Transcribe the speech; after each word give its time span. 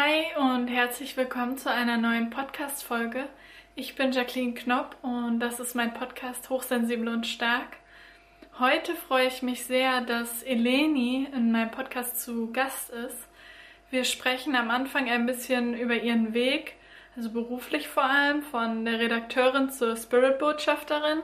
Hi 0.00 0.26
und 0.36 0.68
herzlich 0.68 1.16
willkommen 1.16 1.58
zu 1.58 1.72
einer 1.72 1.96
neuen 1.96 2.30
Podcast-Folge. 2.30 3.24
Ich 3.74 3.96
bin 3.96 4.12
Jacqueline 4.12 4.54
Knopp 4.54 4.94
und 5.02 5.40
das 5.40 5.58
ist 5.58 5.74
mein 5.74 5.92
Podcast 5.92 6.50
Hochsensibel 6.50 7.08
und 7.08 7.26
Stark. 7.26 7.78
Heute 8.60 8.94
freue 8.94 9.26
ich 9.26 9.42
mich 9.42 9.64
sehr, 9.64 10.02
dass 10.02 10.44
Eleni 10.44 11.26
in 11.34 11.50
meinem 11.50 11.72
Podcast 11.72 12.20
zu 12.20 12.52
Gast 12.52 12.90
ist. 12.90 13.26
Wir 13.90 14.04
sprechen 14.04 14.54
am 14.54 14.70
Anfang 14.70 15.10
ein 15.10 15.26
bisschen 15.26 15.74
über 15.74 15.96
ihren 15.96 16.32
Weg, 16.32 16.74
also 17.16 17.32
beruflich 17.32 17.88
vor 17.88 18.04
allem, 18.04 18.42
von 18.42 18.84
der 18.84 19.00
Redakteurin 19.00 19.68
zur 19.68 19.96
Spirit-Botschafterin 19.96 21.22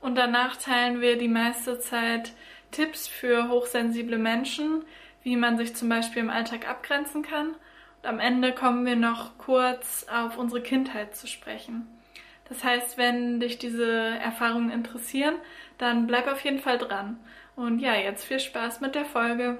und 0.00 0.16
danach 0.16 0.56
teilen 0.56 1.00
wir 1.00 1.16
die 1.16 1.28
meiste 1.28 1.78
Zeit 1.78 2.32
Tipps 2.72 3.06
für 3.06 3.48
hochsensible 3.50 4.18
Menschen, 4.18 4.84
wie 5.22 5.36
man 5.36 5.56
sich 5.58 5.76
zum 5.76 5.88
Beispiel 5.88 6.22
im 6.22 6.30
Alltag 6.30 6.68
abgrenzen 6.68 7.22
kann 7.22 7.54
am 8.02 8.20
Ende 8.20 8.52
kommen 8.52 8.86
wir 8.86 8.96
noch 8.96 9.38
kurz 9.38 10.06
auf 10.10 10.38
unsere 10.38 10.62
Kindheit 10.62 11.16
zu 11.16 11.26
sprechen. 11.26 11.86
Das 12.48 12.62
heißt, 12.62 12.96
wenn 12.96 13.40
dich 13.40 13.58
diese 13.58 13.90
Erfahrungen 13.90 14.70
interessieren, 14.70 15.34
dann 15.78 16.06
bleib 16.06 16.28
auf 16.28 16.44
jeden 16.44 16.60
Fall 16.60 16.78
dran. 16.78 17.18
Und 17.56 17.80
ja, 17.80 17.94
jetzt 17.94 18.24
viel 18.24 18.38
Spaß 18.38 18.80
mit 18.80 18.94
der 18.94 19.04
Folge. 19.04 19.58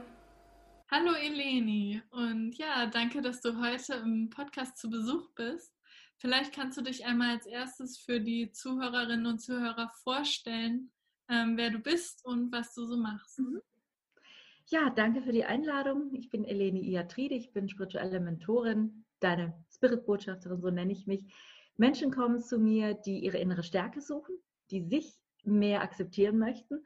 Hallo 0.88 1.14
Eleni 1.14 2.00
und 2.10 2.56
ja, 2.58 2.86
danke, 2.86 3.20
dass 3.20 3.40
du 3.40 3.60
heute 3.60 3.94
im 3.94 4.30
Podcast 4.30 4.78
zu 4.78 4.88
Besuch 4.88 5.28
bist. 5.34 5.72
Vielleicht 6.18 6.54
kannst 6.54 6.78
du 6.78 6.82
dich 6.82 7.04
einmal 7.04 7.30
als 7.30 7.46
erstes 7.46 7.98
für 7.98 8.20
die 8.20 8.52
Zuhörerinnen 8.52 9.26
und 9.26 9.40
Zuhörer 9.40 9.90
vorstellen, 10.04 10.92
ähm, 11.28 11.56
wer 11.56 11.70
du 11.70 11.80
bist 11.80 12.24
und 12.24 12.52
was 12.52 12.72
du 12.72 12.86
so 12.86 12.96
machst. 12.96 13.40
Mhm. 13.40 13.60
Ja, 14.68 14.90
danke 14.90 15.22
für 15.22 15.30
die 15.30 15.44
Einladung. 15.44 16.12
Ich 16.12 16.28
bin 16.28 16.44
Eleni 16.44 16.80
Iatride, 16.80 17.36
ich 17.36 17.52
bin 17.52 17.68
spirituelle 17.68 18.18
Mentorin, 18.18 19.04
deine 19.20 19.54
Spirit-Botschafterin, 19.70 20.60
so 20.60 20.70
nenne 20.70 20.92
ich 20.92 21.06
mich. 21.06 21.24
Menschen 21.76 22.10
kommen 22.10 22.40
zu 22.40 22.58
mir, 22.58 22.94
die 22.94 23.20
ihre 23.20 23.38
innere 23.38 23.62
Stärke 23.62 24.00
suchen, 24.00 24.34
die 24.72 24.82
sich 24.82 25.14
mehr 25.44 25.82
akzeptieren 25.82 26.38
möchten. 26.38 26.84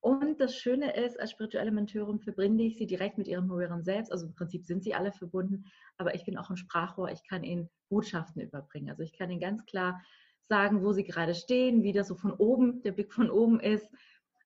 Und 0.00 0.40
das 0.40 0.56
Schöne 0.56 0.96
ist, 0.96 1.20
als 1.20 1.30
spirituelle 1.30 1.70
Mentorin 1.70 2.18
verbinde 2.18 2.64
ich 2.64 2.78
sie 2.78 2.86
direkt 2.86 3.16
mit 3.16 3.28
ihrem 3.28 3.48
höheren 3.48 3.84
Selbst. 3.84 4.10
Also 4.10 4.26
im 4.26 4.34
Prinzip 4.34 4.64
sind 4.64 4.82
sie 4.82 4.94
alle 4.94 5.12
verbunden, 5.12 5.66
aber 5.98 6.16
ich 6.16 6.24
bin 6.24 6.36
auch 6.36 6.50
ein 6.50 6.56
Sprachrohr. 6.56 7.12
Ich 7.12 7.22
kann 7.28 7.44
ihnen 7.44 7.70
Botschaften 7.90 8.42
überbringen. 8.42 8.90
Also 8.90 9.04
ich 9.04 9.12
kann 9.12 9.30
ihnen 9.30 9.40
ganz 9.40 9.64
klar 9.66 10.02
sagen, 10.48 10.82
wo 10.82 10.92
sie 10.92 11.04
gerade 11.04 11.36
stehen, 11.36 11.84
wie 11.84 11.92
das 11.92 12.08
so 12.08 12.16
von 12.16 12.32
oben, 12.32 12.82
der 12.82 12.90
Blick 12.90 13.12
von 13.12 13.30
oben 13.30 13.60
ist, 13.60 13.88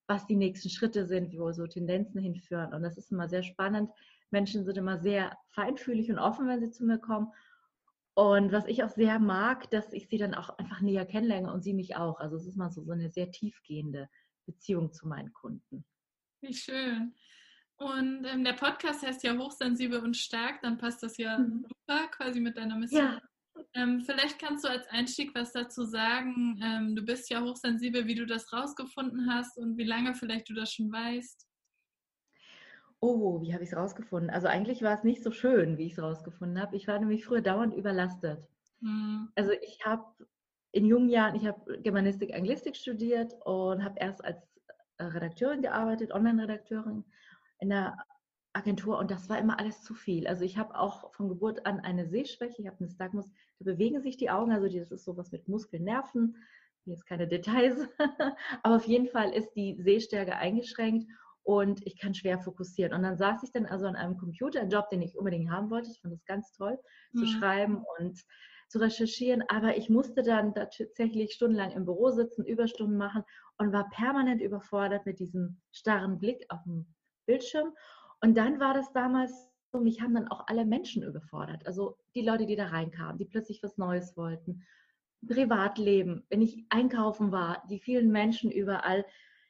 was 0.07 0.27
die 0.27 0.37
nächsten 0.37 0.69
Schritte 0.69 1.07
sind, 1.07 1.39
wo 1.39 1.53
so 1.53 1.67
Tendenzen 1.67 2.21
hinführen. 2.21 2.75
Und 2.75 2.83
das 2.83 2.99
ist 2.99 3.11
immer 3.11 3.29
sehr 3.29 3.43
spannend. 3.43 3.91
Menschen 4.31 4.65
sind 4.65 4.77
immer 4.77 4.99
sehr 4.99 5.37
feinfühlig 5.51 6.11
und 6.11 6.19
offen, 6.19 6.47
wenn 6.47 6.61
sie 6.61 6.71
zu 6.71 6.85
mir 6.85 6.99
kommen. 6.99 7.33
Und 8.15 8.53
was 8.53 8.67
ich 8.67 8.85
auch 8.85 8.91
sehr 8.91 9.19
mag, 9.19 9.71
dass 9.71 9.93
ich 9.93 10.09
sie 10.09 10.19
dann 10.19 10.35
auch 10.35 10.57
einfach 10.59 10.81
näher 10.81 11.05
kennenlerne 11.05 11.53
und 11.53 11.63
sie 11.63 11.75
mich 11.75 11.97
auch. 11.97 12.21
Also 12.21 12.37
es 12.37 12.47
ist 12.47 12.57
mal 12.57 12.71
so, 12.71 12.85
so 12.85 12.93
eine 12.93 13.11
sehr 13.11 13.31
tiefgehende 13.31 14.09
Beziehung 14.47 14.93
zu 14.93 15.09
meinen 15.09 15.33
Kunden. 15.33 15.85
Wie 16.41 16.55
schön. 16.55 17.15
Und 17.77 18.25
ähm, 18.25 18.45
der 18.45 18.53
Podcast 18.53 19.05
heißt 19.05 19.25
ja 19.25 19.37
hochsensibel 19.37 19.99
und 19.99 20.17
stark, 20.17 20.61
dann 20.63 20.79
passt 20.79 21.03
das 21.03 21.17
ja 21.17 21.39
mhm. 21.39 21.67
super 21.67 22.09
quasi 22.09 22.41
mit 22.41 22.57
deiner 22.57 22.77
Mission. 22.77 23.03
Ja, 23.03 23.23
ähm, 23.75 24.01
vielleicht 24.01 24.39
kannst 24.39 24.65
du 24.65 24.69
als 24.69 24.87
Einstieg 24.89 25.35
was 25.35 25.53
dazu 25.53 25.85
sagen. 25.85 26.61
Ähm, 26.63 26.95
du 26.95 27.03
bist 27.03 27.31
ja 27.31 27.43
hochsensibel, 27.43 28.07
wie 28.07 28.15
du 28.15 28.27
das 28.27 28.53
rausgefunden 28.53 29.33
hast 29.33 29.59
und 29.59 29.77
wie 29.77 29.85
lange 29.85 30.15
vielleicht 30.15 30.49
du 30.49 30.55
das 30.55 30.73
schon 30.73 30.93
weißt. 30.93 31.49
Oh, 33.01 33.43
wie 33.43 33.53
habe 33.53 33.65
ich 33.65 33.71
es 33.71 33.77
rausgefunden? 33.77 34.31
Also 34.31 34.47
eigentlich 34.47 34.83
war 34.83 34.95
es 34.95 35.05
nicht 35.05 35.23
so 35.23 35.31
schön, 35.31 35.77
wie 35.77 35.87
ich 35.87 35.93
es 35.93 36.03
rausgefunden 36.03 36.61
habe. 36.61 36.77
Ich 36.77 36.89
war 36.89 36.99
nämlich 36.99 37.25
früher 37.25 37.43
dauernd 37.43 37.75
überlastet. 37.75 38.49
Hm. 38.81 39.29
Also 39.35 39.53
ich 39.53 39.85
habe 39.85 40.05
in 40.73 40.87
jungen 40.87 41.09
Jahren, 41.09 41.35
ich 41.35 41.47
habe 41.47 41.79
Germanistik, 41.83 42.35
Anglistik 42.35 42.77
studiert 42.77 43.35
und 43.45 43.85
habe 43.85 43.99
erst 43.99 44.25
als 44.25 44.39
äh, 44.99 45.05
Redakteurin 45.05 45.63
gearbeitet, 45.63 46.13
Online-Redakteurin 46.13 47.05
in 47.59 47.71
der 47.71 47.97
Agentur 48.55 48.99
und 48.99 49.11
das 49.11 49.29
war 49.29 49.39
immer 49.39 49.59
alles 49.59 49.83
zu 49.83 49.95
viel. 49.95 50.27
Also 50.27 50.45
ich 50.45 50.57
habe 50.57 50.79
auch 50.79 51.13
von 51.13 51.29
Geburt 51.29 51.67
an 51.67 51.81
eine 51.81 52.07
Sehschwäche, 52.07 52.63
ich 52.63 52.69
habe 52.69 52.79
einen 52.81 52.91
Stagmus, 52.91 53.31
da 53.59 53.65
bewegen 53.65 54.01
sich 54.01 54.17
die 54.17 54.31
Augen, 54.31 54.53
also 54.53 54.69
das 54.69 54.91
ist 54.91 55.05
sowas 55.05 55.33
mit 55.33 55.49
Muskeln, 55.49 55.85
Nerven, 55.85 56.37
jetzt 56.85 57.07
keine 57.07 57.27
Details, 57.27 57.89
aber 58.63 58.77
auf 58.77 58.87
jeden 58.87 59.09
Fall 59.09 59.31
ist 59.31 59.51
die 59.55 59.77
Sehstärke 59.81 60.37
eingeschränkt 60.37 61.11
und 61.43 61.85
ich 61.87 61.99
kann 61.99 62.15
schwer 62.15 62.39
fokussieren. 62.39 62.95
Und 62.95 63.03
dann 63.03 63.17
saß 63.17 63.43
ich 63.43 63.51
dann 63.51 63.67
also 63.67 63.87
an 63.87 63.97
einem 63.97 64.17
Computer, 64.17 64.61
ein 64.61 64.71
Job, 64.71 64.89
den 64.89 65.03
ich 65.03 65.17
unbedingt 65.19 65.51
haben 65.51 65.71
wollte, 65.71 65.91
ich 65.91 66.01
fand 66.01 66.15
das 66.15 66.25
ganz 66.25 66.53
toll, 66.53 66.79
mhm. 67.13 67.19
zu 67.19 67.27
schreiben 67.27 67.85
und 67.99 68.25
zu 68.69 68.79
recherchieren, 68.79 69.43
aber 69.49 69.77
ich 69.77 69.91
musste 69.91 70.23
dann 70.23 70.55
tatsächlich 70.55 71.33
stundenlang 71.33 71.73
im 71.73 71.85
Büro 71.85 72.11
sitzen, 72.11 72.45
Überstunden 72.45 72.97
machen 72.97 73.25
und 73.59 73.73
war 73.73 73.89
permanent 73.91 74.41
überfordert 74.41 75.07
mit 75.07 75.19
diesem 75.19 75.61
starren 75.71 76.19
Blick 76.19 76.45
auf 76.49 76.63
dem 76.65 76.87
Bildschirm 77.27 77.73
und 78.25 78.39
dann 78.39 78.59
war 78.59 78.73
das 78.73 78.91
damals 78.95 79.51
so, 79.71 79.81
mich 79.81 80.01
haben 80.01 80.15
dann 80.15 80.29
auch 80.29 80.47
alle 80.47 80.65
Menschen 80.65 81.03
überfordert. 81.03 81.67
Also 81.67 81.99
die 82.15 82.23
Leute, 82.23 82.47
die 82.47 82.57
da 82.57 82.69
reinkamen, 82.69 83.19
die 83.19 83.27
plötzlich 83.27 83.63
was 83.63 83.77
Neues 83.77 84.17
wollten. 84.17 84.63
Privatleben, 85.29 86.25
wenn 86.31 86.41
ich 86.41 86.65
einkaufen 86.71 87.33
war, 87.33 87.63
die 87.69 87.81
vielen 87.81 88.11
Menschen 88.11 88.51
überall. 88.51 89.05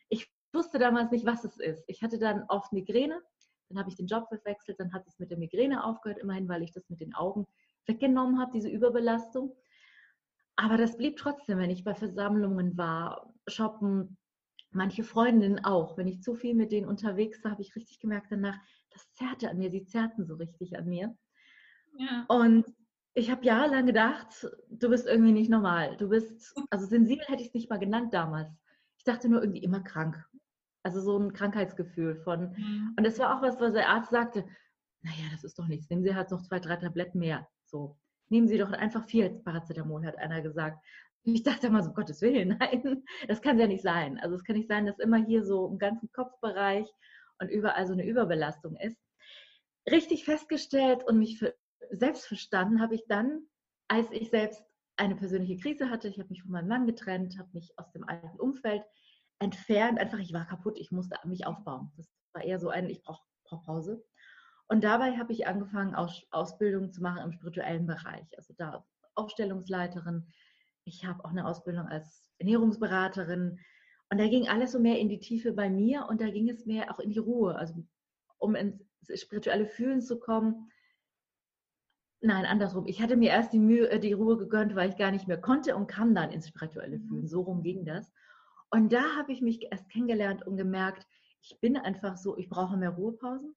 Ich 0.09 0.29
wusste 0.53 0.81
damals 0.81 1.12
nicht, 1.12 1.25
was 1.25 1.45
es 1.45 1.57
ist. 1.61 1.85
Ich 1.87 2.03
hatte 2.03 2.19
dann 2.19 2.47
oft 2.49 2.73
Migräne, 2.73 3.23
dann 3.69 3.79
habe 3.79 3.91
ich 3.91 3.97
den 3.97 4.09
Job 4.09 4.27
verwechselt, 4.27 4.81
dann 4.81 4.93
hat 4.93 5.06
es 5.06 5.21
mit 5.21 5.31
der 5.31 5.39
Migräne 5.39 5.85
aufgehört, 5.85 6.19
immerhin, 6.19 6.49
weil 6.49 6.65
ich 6.65 6.73
das 6.73 6.91
mit 6.91 7.01
den 7.01 7.15
Augen 7.15 7.47
weggenommen 7.87 8.41
habe, 8.41 8.51
diese 8.51 8.71
Überbelastung. 8.71 9.55
Aber 10.56 10.79
das 10.79 10.97
blieb 10.97 11.17
trotzdem, 11.17 11.59
wenn 11.59 11.71
ich 11.71 11.85
bei 11.85 11.95
Versammlungen 11.95 12.77
war, 12.77 13.33
shoppen, 13.47 14.17
manche 14.75 15.05
Freundinnen 15.05 15.65
auch. 15.65 15.97
Wenn 15.97 16.07
ich 16.07 16.23
zu 16.23 16.35
viel 16.35 16.55
mit 16.55 16.73
denen 16.73 16.89
unterwegs 16.89 17.43
war, 17.45 17.53
habe 17.53 17.62
ich 17.62 17.77
richtig 17.77 18.01
gemerkt 18.01 18.31
danach, 18.31 18.59
das 18.91 19.12
zerrte 19.15 19.51
an 19.51 19.59
mir, 19.59 19.71
sie 19.71 19.85
zerrten 19.85 20.27
so 20.27 20.35
richtig 20.35 20.79
an 20.79 20.87
mir. 20.87 21.17
Ja. 21.97 22.25
Und 22.29 22.67
ich 23.15 23.31
habe 23.31 23.45
jahrelang 23.45 23.87
gedacht, 23.87 24.49
du 24.69 24.89
bist 24.89 25.07
irgendwie 25.07 25.33
nicht 25.33 25.51
normal. 25.51 25.97
Du 25.97 26.09
bist, 26.09 26.53
also 26.71 26.87
sensibel 26.87 27.25
hätte 27.27 27.43
ich 27.43 27.49
es 27.49 27.55
nicht 27.55 27.71
mal 27.71 27.79
genannt 27.79 28.12
damals. 28.12 28.53
Ich 28.99 29.05
dachte 29.05 29.29
nur 29.29 29.41
irgendwie 29.41 29.62
immer 29.62 29.81
krank. 29.81 30.25
Also 30.83 31.01
so 31.01 31.19
ein 31.19 31.33
Krankheitsgefühl 31.33 32.17
von. 32.17 32.51
Mhm. 32.51 32.95
Und 32.97 33.06
das 33.06 33.19
war 33.19 33.37
auch 33.37 33.43
was, 33.43 33.61
was 33.61 33.73
der 33.73 33.89
Arzt 33.89 34.11
sagte, 34.11 34.45
naja, 35.03 35.25
das 35.31 35.45
ist 35.45 35.59
doch 35.59 35.69
nichts. 35.69 35.89
Nehmen 35.89 36.03
Sie 36.03 36.15
halt 36.15 36.31
noch 36.31 36.43
zwei, 36.43 36.59
drei 36.59 36.77
Tabletten 36.77 37.19
mehr. 37.21 37.49
So. 37.65 37.99
Nehmen 38.31 38.49
Sie 38.49 38.59
doch 38.59 38.73
einfach 38.73 39.05
vier 39.05 39.31
Paracetamol, 39.45 40.05
hat 40.06 40.19
einer 40.19 40.43
gesagt. 40.43 40.85
Ich 41.25 41.43
dachte 41.43 41.69
immer 41.69 41.83
so, 41.83 41.91
um 41.91 41.95
Gottes 41.95 42.21
Willen, 42.21 42.57
nein, 42.61 43.05
das 43.29 43.41
kann 43.41 43.59
ja 43.59 43.67
nicht 43.67 43.83
sein. 43.83 44.19
Also 44.21 44.37
es 44.37 44.45
kann 44.45 44.57
nicht 44.57 44.69
sein, 44.69 44.87
dass 44.87 44.99
immer 44.99 45.17
hier 45.17 45.45
so 45.45 45.69
im 45.69 45.79
ganzen 45.79 46.11
Kopfbereich 46.12 46.87
und 47.41 47.49
überall 47.49 47.87
so 47.87 47.93
eine 47.93 48.07
Überbelastung 48.07 48.77
ist. 48.77 48.99
Richtig 49.91 50.25
festgestellt 50.25 51.05
und 51.05 51.19
mich 51.19 51.43
selbst 51.91 52.27
verstanden 52.27 52.81
habe 52.81 52.95
ich 52.95 53.05
dann, 53.09 53.47
als 53.89 54.11
ich 54.12 54.31
selbst 54.31 54.62
eine 54.97 55.17
persönliche 55.17 55.57
Krise 55.57 55.91
hatte. 55.91 56.09
Ich 56.09 56.19
habe 56.19 56.29
mich 56.29 56.43
von 56.43 56.53
meinem 56.53 56.69
Mann 56.69 56.87
getrennt, 56.87 57.39
habe 57.39 57.51
mich 57.53 57.73
aus 57.77 57.91
dem 57.93 58.09
alten 58.09 58.39
Umfeld 58.39 58.83
entfernt. 59.39 59.99
Einfach, 59.99 60.19
ich 60.19 60.33
war 60.33 60.47
kaputt, 60.47 60.79
ich 60.79 60.91
musste 60.91 61.17
mich 61.25 61.47
aufbauen. 61.47 61.93
Das 61.97 62.09
war 62.33 62.45
eher 62.45 62.59
so 62.59 62.69
ein, 62.69 62.89
ich 62.89 63.03
brauche 63.03 63.23
brauch 63.45 63.65
Pause. 63.65 64.05
Und 64.69 64.85
dabei 64.85 65.19
habe 65.19 65.33
ich 65.33 65.47
angefangen, 65.47 65.95
Aus 65.95 66.27
Ausbildung 66.31 66.93
zu 66.93 67.03
machen 67.03 67.23
im 67.23 67.33
spirituellen 67.33 67.87
Bereich. 67.87 68.27
Also 68.37 68.55
da 68.56 68.85
Aufstellungsleiterin, 69.15 70.33
ich 70.84 71.05
habe 71.05 71.25
auch 71.25 71.31
eine 71.31 71.47
Ausbildung 71.47 71.87
als 71.87 72.31
Ernährungsberaterin. 72.39 73.59
Und 74.11 74.19
da 74.19 74.28
ging 74.28 74.49
alles 74.49 74.72
so 74.72 74.78
mehr 74.78 74.99
in 74.99 75.09
die 75.09 75.19
Tiefe 75.19 75.53
bei 75.53 75.71
mir 75.71 76.06
und 76.09 76.21
da 76.21 76.31
ging 76.31 76.49
es 76.49 76.67
mehr 76.67 76.91
auch 76.91 76.99
in 76.99 77.11
die 77.11 77.19
Ruhe, 77.19 77.56
also 77.56 77.75
um 78.39 78.55
ins 78.55 78.81
spirituelle 79.15 79.67
Fühlen 79.67 80.03
zu 80.03 80.19
kommen. 80.19 80.71
Nein, 82.21 82.47
andersrum. 82.47 82.87
Ich 82.87 83.03
hatte 83.03 83.17
mir 83.17 83.31
erst 83.31 83.53
die, 83.53 83.58
Mühe, 83.58 83.91
äh, 83.91 84.00
die 84.00 84.12
Ruhe 84.12 84.37
gegönnt, 84.38 84.75
weil 84.75 84.88
ich 84.88 84.97
gar 84.97 85.11
nicht 85.11 85.26
mehr 85.29 85.41
konnte 85.41 85.76
und 85.76 85.88
kam 85.88 86.14
dann 86.14 86.32
ins 86.32 86.49
spirituelle 86.49 86.99
mhm. 86.99 87.08
Fühlen. 87.08 87.29
So 87.29 87.43
rum 87.43 87.62
ging 87.62 87.85
das. 87.85 88.12
Und 88.70 88.93
da 88.93 89.17
habe 89.17 89.32
ich 89.32 89.41
mich 89.41 89.67
erst 89.70 89.88
kennengelernt 89.91 90.47
und 90.47 90.56
gemerkt, 90.56 91.06
ich 91.43 91.61
bin 91.61 91.76
einfach 91.76 92.17
so, 92.17 92.37
ich 92.38 92.49
brauche 92.49 92.76
mehr 92.76 92.91
Ruhepausen. 92.91 93.55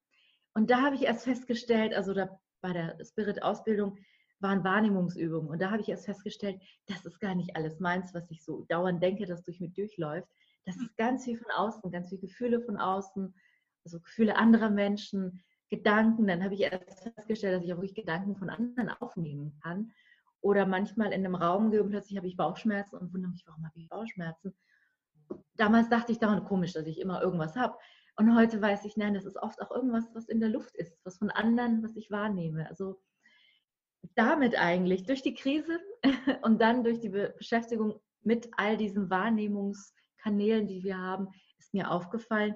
Und 0.54 0.70
da 0.70 0.82
habe 0.82 0.96
ich 0.96 1.02
erst 1.02 1.24
festgestellt, 1.24 1.94
also 1.94 2.12
da 2.12 2.38
bei 2.60 2.72
der 2.72 2.98
Spirit-Ausbildung, 3.02 3.98
waren 4.40 4.64
Wahrnehmungsübungen. 4.64 5.50
Und 5.50 5.60
da 5.60 5.70
habe 5.70 5.80
ich 5.80 5.88
erst 5.88 6.06
festgestellt, 6.06 6.60
das 6.86 7.04
ist 7.04 7.20
gar 7.20 7.34
nicht 7.34 7.56
alles 7.56 7.80
meins, 7.80 8.14
was 8.14 8.30
ich 8.30 8.44
so 8.44 8.64
dauernd 8.68 9.02
denke, 9.02 9.26
das 9.26 9.42
durch 9.42 9.60
mich 9.60 9.74
durchläuft. 9.74 10.28
Das 10.64 10.76
ist 10.76 10.96
ganz 10.96 11.24
viel 11.24 11.38
von 11.38 11.50
außen, 11.50 11.90
ganz 11.90 12.08
viele 12.08 12.20
Gefühle 12.20 12.60
von 12.60 12.76
außen, 12.76 13.34
also 13.84 14.00
Gefühle 14.00 14.36
anderer 14.36 14.70
Menschen, 14.70 15.42
Gedanken. 15.70 16.26
Dann 16.26 16.44
habe 16.44 16.54
ich 16.54 16.60
erst 16.60 17.02
festgestellt, 17.02 17.56
dass 17.56 17.64
ich 17.64 17.72
auch 17.72 17.78
wirklich 17.78 17.94
Gedanken 17.94 18.36
von 18.36 18.50
anderen 18.50 18.90
aufnehmen 18.90 19.58
kann. 19.62 19.92
Oder 20.40 20.66
manchmal 20.66 21.08
in 21.08 21.24
einem 21.24 21.34
Raum 21.34 21.70
gehe 21.70 21.82
und 21.82 21.90
plötzlich 21.90 22.16
habe 22.16 22.28
ich 22.28 22.36
Bauchschmerzen 22.36 22.96
und 22.96 23.12
wundere 23.12 23.32
mich, 23.32 23.44
warum 23.46 23.64
habe 23.64 23.78
ich 23.78 23.88
Bauchschmerzen? 23.88 24.54
Damals 25.56 25.88
dachte 25.88 26.12
ich 26.12 26.20
dauernd 26.20 26.44
komisch, 26.44 26.74
dass 26.74 26.86
ich 26.86 27.00
immer 27.00 27.20
irgendwas 27.20 27.56
habe. 27.56 27.76
Und 28.16 28.34
heute 28.36 28.60
weiß 28.60 28.84
ich, 28.84 28.96
nein, 28.96 29.14
das 29.14 29.24
ist 29.24 29.36
oft 29.36 29.60
auch 29.60 29.70
irgendwas, 29.70 30.04
was 30.14 30.28
in 30.28 30.40
der 30.40 30.48
Luft 30.48 30.76
ist, 30.76 30.98
was 31.04 31.18
von 31.18 31.30
anderen, 31.30 31.82
was 31.82 31.96
ich 31.96 32.10
wahrnehme. 32.10 32.68
Also 32.68 33.00
damit 34.14 34.56
eigentlich, 34.58 35.04
durch 35.04 35.22
die 35.22 35.34
Krise 35.34 35.78
und 36.42 36.60
dann 36.60 36.84
durch 36.84 37.00
die 37.00 37.08
Beschäftigung 37.08 38.00
mit 38.22 38.48
all 38.56 38.76
diesen 38.76 39.10
Wahrnehmungskanälen, 39.10 40.66
die 40.66 40.82
wir 40.82 40.98
haben, 40.98 41.28
ist 41.58 41.74
mir 41.74 41.90
aufgefallen, 41.90 42.54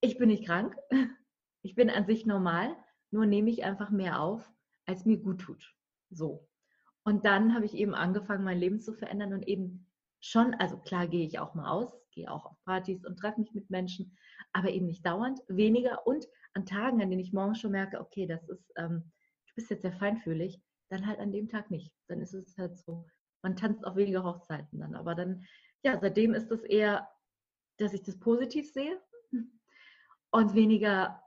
ich 0.00 0.18
bin 0.18 0.28
nicht 0.28 0.46
krank, 0.46 0.76
ich 1.62 1.74
bin 1.74 1.90
an 1.90 2.06
sich 2.06 2.26
normal, 2.26 2.76
nur 3.10 3.26
nehme 3.26 3.50
ich 3.50 3.64
einfach 3.64 3.90
mehr 3.90 4.20
auf, 4.20 4.50
als 4.86 5.04
mir 5.04 5.18
gut 5.18 5.40
tut. 5.40 5.74
So. 6.10 6.48
Und 7.04 7.24
dann 7.24 7.54
habe 7.54 7.64
ich 7.64 7.74
eben 7.74 7.94
angefangen, 7.94 8.44
mein 8.44 8.58
Leben 8.58 8.80
zu 8.80 8.94
verändern 8.94 9.32
und 9.32 9.46
eben 9.48 9.86
schon, 10.20 10.54
also 10.54 10.76
klar 10.78 11.08
gehe 11.08 11.26
ich 11.26 11.38
auch 11.38 11.54
mal 11.54 11.70
aus, 11.70 11.92
gehe 12.12 12.30
auch 12.30 12.46
auf 12.46 12.64
Partys 12.64 13.04
und 13.04 13.18
treffe 13.18 13.40
mich 13.40 13.52
mit 13.54 13.70
Menschen, 13.70 14.16
aber 14.52 14.70
eben 14.70 14.86
nicht 14.86 15.04
dauernd, 15.04 15.40
weniger 15.48 16.06
und 16.06 16.26
an 16.54 16.66
Tagen, 16.66 17.02
an 17.02 17.10
denen 17.10 17.22
ich 17.22 17.32
morgens 17.32 17.60
schon 17.60 17.72
merke, 17.72 18.00
okay, 18.00 18.26
das 18.26 18.48
ist, 18.48 18.72
ähm, 18.76 19.10
du 19.52 19.56
bist 19.56 19.70
jetzt 19.70 19.82
sehr 19.82 19.92
feinfühlig, 19.92 20.62
dann 20.88 21.06
halt 21.06 21.20
an 21.20 21.32
dem 21.32 21.48
Tag 21.48 21.70
nicht. 21.70 21.92
Dann 22.08 22.20
ist 22.20 22.32
es 22.32 22.56
halt 22.56 22.76
so, 22.78 23.06
man 23.42 23.56
tanzt 23.56 23.84
auf 23.84 23.96
weniger 23.96 24.24
Hochzeiten 24.24 24.80
dann. 24.80 24.94
Aber 24.94 25.14
dann, 25.14 25.44
ja, 25.82 25.98
seitdem 26.00 26.34
ist 26.34 26.50
es 26.50 26.62
eher, 26.62 27.08
dass 27.78 27.92
ich 27.92 28.02
das 28.02 28.18
positiv 28.18 28.72
sehe 28.72 29.00
und 30.30 30.54
weniger, 30.54 31.22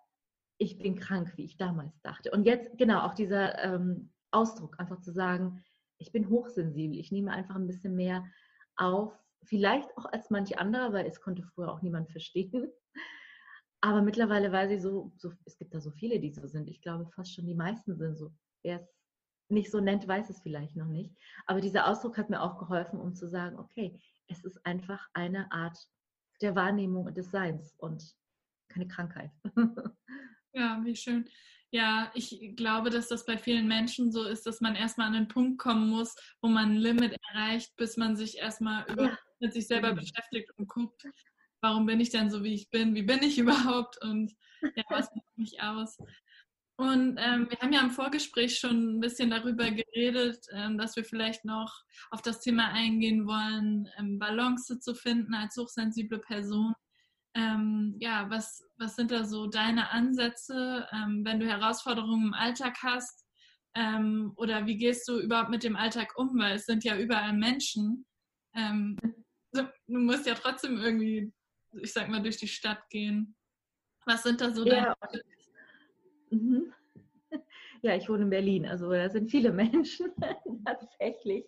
ich 0.57 0.77
bin 0.77 0.95
krank, 0.95 1.33
wie 1.35 1.45
ich 1.45 1.57
damals 1.57 2.01
dachte. 2.01 2.31
Und 2.31 2.45
jetzt, 2.45 2.77
genau, 2.77 3.01
auch 3.01 3.13
dieser 3.13 3.63
ähm, 3.63 4.11
Ausdruck, 4.31 4.79
einfach 4.79 5.01
zu 5.01 5.11
sagen, 5.11 5.63
ich 5.97 6.11
bin 6.11 6.29
hochsensibel, 6.29 6.97
ich 6.97 7.11
nehme 7.11 7.31
einfach 7.31 7.55
ein 7.55 7.67
bisschen 7.67 7.95
mehr 7.95 8.25
auf, 8.75 9.13
vielleicht 9.43 9.95
auch 9.97 10.05
als 10.05 10.29
manche 10.29 10.57
andere, 10.57 10.91
weil 10.93 11.05
es 11.05 11.21
konnte 11.21 11.43
früher 11.43 11.71
auch 11.71 11.81
niemand 11.81 12.09
verstehen. 12.11 12.71
Aber 13.85 14.01
mittlerweile 14.01 14.51
weiß 14.51 14.71
ich 14.71 14.81
so, 14.81 15.11
so, 15.15 15.31
es 15.45 15.59
gibt 15.59 15.75
da 15.75 15.79
so 15.79 15.91
viele, 15.91 16.19
die 16.19 16.31
so 16.31 16.47
sind. 16.47 16.67
Ich 16.67 16.81
glaube 16.81 17.05
fast 17.11 17.35
schon 17.35 17.45
die 17.45 17.53
meisten 17.53 17.95
sind 17.95 18.17
so. 18.17 18.33
Wer 18.63 18.79
es 18.79 18.89
nicht 19.49 19.69
so 19.69 19.79
nennt, 19.79 20.07
weiß 20.07 20.27
es 20.31 20.41
vielleicht 20.41 20.75
noch 20.75 20.87
nicht. 20.87 21.15
Aber 21.45 21.61
dieser 21.61 21.85
Ausdruck 21.85 22.17
hat 22.17 22.31
mir 22.31 22.41
auch 22.41 22.57
geholfen, 22.57 22.99
um 22.99 23.13
zu 23.13 23.29
sagen, 23.29 23.59
okay, 23.59 24.01
es 24.27 24.43
ist 24.43 24.65
einfach 24.65 25.07
eine 25.13 25.51
Art 25.51 25.77
der 26.41 26.55
Wahrnehmung 26.55 27.05
und 27.05 27.15
des 27.15 27.29
Seins 27.29 27.75
und 27.77 28.03
keine 28.69 28.87
Krankheit. 28.87 29.31
Ja, 30.57 30.79
wie 30.85 30.95
schön. 30.95 31.27
Ja, 31.69 32.09
ich 32.13 32.53
glaube, 32.55 32.89
dass 32.89 33.09
das 33.09 33.25
bei 33.25 33.37
vielen 33.37 33.67
Menschen 33.67 34.13
so 34.13 34.23
ist, 34.23 34.45
dass 34.45 34.61
man 34.61 34.73
erstmal 34.73 35.07
an 35.07 35.13
den 35.13 35.27
Punkt 35.27 35.59
kommen 35.59 35.89
muss, 35.89 36.15
wo 36.41 36.47
man 36.47 36.71
ein 36.71 36.77
Limit 36.77 37.17
erreicht, 37.33 37.75
bis 37.75 37.97
man 37.97 38.15
sich 38.15 38.37
erstmal 38.37 38.85
ja. 38.97 39.17
mit 39.41 39.51
sich 39.51 39.67
selber 39.67 39.91
mhm. 39.91 39.97
beschäftigt 39.97 40.49
und 40.55 40.69
guckt, 40.69 41.05
warum 41.65 41.87
bin 41.87 41.99
ich 41.99 42.11
denn 42.11 42.29
so, 42.29 42.43
wie 42.43 42.53
ich 42.53 42.69
bin, 42.69 42.93
wie 42.93 43.01
bin 43.01 43.23
ich 43.23 43.39
überhaupt 43.39 44.01
und 44.03 44.31
ja, 44.75 44.83
was 44.89 45.09
macht 45.15 45.37
mich 45.37 45.61
aus. 45.61 45.97
Und 46.77 47.17
ähm, 47.19 47.49
wir 47.49 47.57
haben 47.59 47.71
ja 47.71 47.79
im 47.81 47.91
Vorgespräch 47.91 48.59
schon 48.59 48.97
ein 48.97 48.99
bisschen 48.99 49.29
darüber 49.29 49.71
geredet, 49.71 50.45
ähm, 50.51 50.77
dass 50.77 50.95
wir 50.97 51.05
vielleicht 51.05 51.45
noch 51.45 51.73
auf 52.11 52.21
das 52.21 52.41
Thema 52.41 52.67
eingehen 52.67 53.25
wollen, 53.25 53.87
ähm, 53.97 54.19
Balance 54.19 54.79
zu 54.79 54.93
finden 54.93 55.33
als 55.33 55.55
hochsensible 55.55 56.19
Person. 56.19 56.73
Ähm, 57.33 57.95
ja, 57.99 58.29
was, 58.29 58.61
was 58.77 58.95
sind 58.95 59.11
da 59.11 59.23
so 59.23 59.47
deine 59.47 59.89
Ansätze, 59.89 60.85
ähm, 60.91 61.21
wenn 61.23 61.39
du 61.39 61.47
Herausforderungen 61.47 62.27
im 62.27 62.33
Alltag 62.33 62.75
hast? 62.83 63.25
Ähm, 63.73 64.33
oder 64.35 64.65
wie 64.65 64.77
gehst 64.77 65.07
du 65.07 65.19
überhaupt 65.19 65.49
mit 65.49 65.63
dem 65.63 65.77
Alltag 65.77 66.17
um? 66.17 66.37
Weil 66.37 66.57
es 66.57 66.65
sind 66.65 66.83
ja 66.83 66.97
überall 66.97 67.33
Menschen. 67.33 68.05
du 68.53 69.67
musst 69.87 70.25
ja 70.25 70.33
trotzdem 70.33 70.77
irgendwie, 70.77 71.33
ich 71.81 71.93
sag 71.93 72.09
mal, 72.09 72.21
durch 72.21 72.37
die 72.37 72.47
Stadt 72.47 72.89
gehen. 72.89 73.35
Was 74.05 74.23
sind 74.23 74.41
da 74.41 74.51
so 74.51 74.65
ja. 74.65 74.93
deine 75.09 75.23
Mhm. 76.29 76.73
Ja, 77.81 77.95
ich 77.95 78.09
wohne 78.09 78.23
in 78.23 78.29
Berlin, 78.29 78.65
also 78.65 78.89
da 78.89 79.09
sind 79.09 79.29
viele 79.29 79.51
Menschen 79.53 80.11
tatsächlich. 80.65 81.45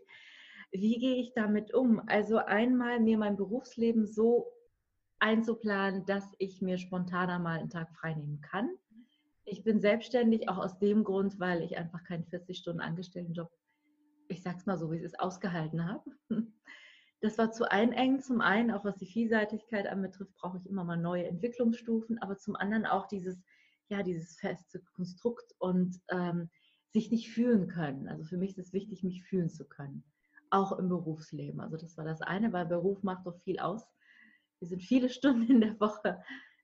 Wie 0.71 0.99
gehe 0.99 1.15
ich 1.15 1.33
damit 1.33 1.73
um? 1.73 2.01
Also 2.07 2.37
einmal 2.37 2.99
mir 2.99 3.17
mein 3.17 3.37
Berufsleben 3.37 4.05
so 4.05 4.51
einzuplanen, 5.19 6.05
dass 6.05 6.25
ich 6.37 6.61
mir 6.61 6.77
spontaner 6.77 7.39
mal 7.39 7.59
einen 7.59 7.69
Tag 7.69 7.89
frei 7.95 8.13
nehmen 8.13 8.41
kann. 8.41 8.69
Ich 9.45 9.63
bin 9.63 9.79
selbstständig, 9.79 10.49
auch 10.49 10.57
aus 10.57 10.77
dem 10.77 11.03
Grund, 11.03 11.39
weil 11.39 11.63
ich 11.63 11.77
einfach 11.77 12.03
keinen 12.03 12.25
40-Stunden-Angestelltenjob, 12.25 13.49
ich 14.27 14.43
sag's 14.43 14.65
mal 14.65 14.77
so, 14.77 14.91
wie 14.91 14.97
es 14.97 15.17
ausgehalten 15.17 15.87
habe. 15.87 16.03
Das 17.21 17.37
war 17.37 17.51
zu 17.51 17.69
einengen. 17.69 18.21
Zum 18.21 18.41
einen, 18.41 18.71
auch 18.71 18.85
was 18.85 18.97
die 18.97 19.07
Vielseitigkeit 19.07 19.87
anbetrifft, 19.87 20.35
brauche 20.35 20.57
ich 20.57 20.67
immer 20.67 20.83
mal 20.83 20.97
neue 20.97 21.25
Entwicklungsstufen, 21.25 22.19
aber 22.19 22.37
zum 22.37 22.55
anderen 22.55 22.85
auch 22.85 23.07
dieses, 23.07 23.41
ja, 23.89 24.03
dieses 24.03 24.35
feste 24.35 24.79
Konstrukt 24.95 25.55
und 25.57 25.99
ähm, 26.09 26.49
sich 26.91 27.11
nicht 27.11 27.29
fühlen 27.31 27.67
können. 27.67 28.07
Also 28.07 28.23
für 28.23 28.37
mich 28.37 28.51
ist 28.51 28.67
es 28.67 28.73
wichtig, 28.73 29.03
mich 29.03 29.23
fühlen 29.23 29.49
zu 29.49 29.65
können, 29.65 30.03
auch 30.49 30.77
im 30.77 30.89
Berufsleben. 30.89 31.59
Also 31.59 31.77
das 31.77 31.97
war 31.97 32.05
das 32.05 32.21
eine, 32.21 32.53
weil 32.53 32.65
Beruf 32.65 33.03
macht 33.03 33.25
doch 33.25 33.37
viel 33.39 33.59
aus. 33.59 33.83
Wir 34.59 34.67
sind 34.67 34.81
viele 34.81 35.09
Stunden 35.17 35.49
in 35.49 35.61
der 35.61 35.79
Woche 35.79 36.21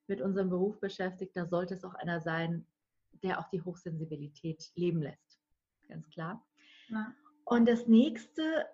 mit 0.07 0.21
unserem 0.21 0.49
Beruf 0.49 0.79
beschäftigt. 0.79 1.35
Da 1.35 1.45
sollte 1.45 1.75
es 1.75 1.83
auch 1.83 1.95
einer 1.95 2.21
sein, 2.21 2.65
der 3.23 3.39
auch 3.39 3.49
die 3.49 3.61
Hochsensibilität 3.61 4.71
leben 4.75 5.01
lässt. 5.01 5.39
Ganz 5.87 6.09
klar. 6.09 6.45
Ja. 6.89 7.13
Und 7.45 7.67
das 7.67 7.87
nächste, 7.87 8.65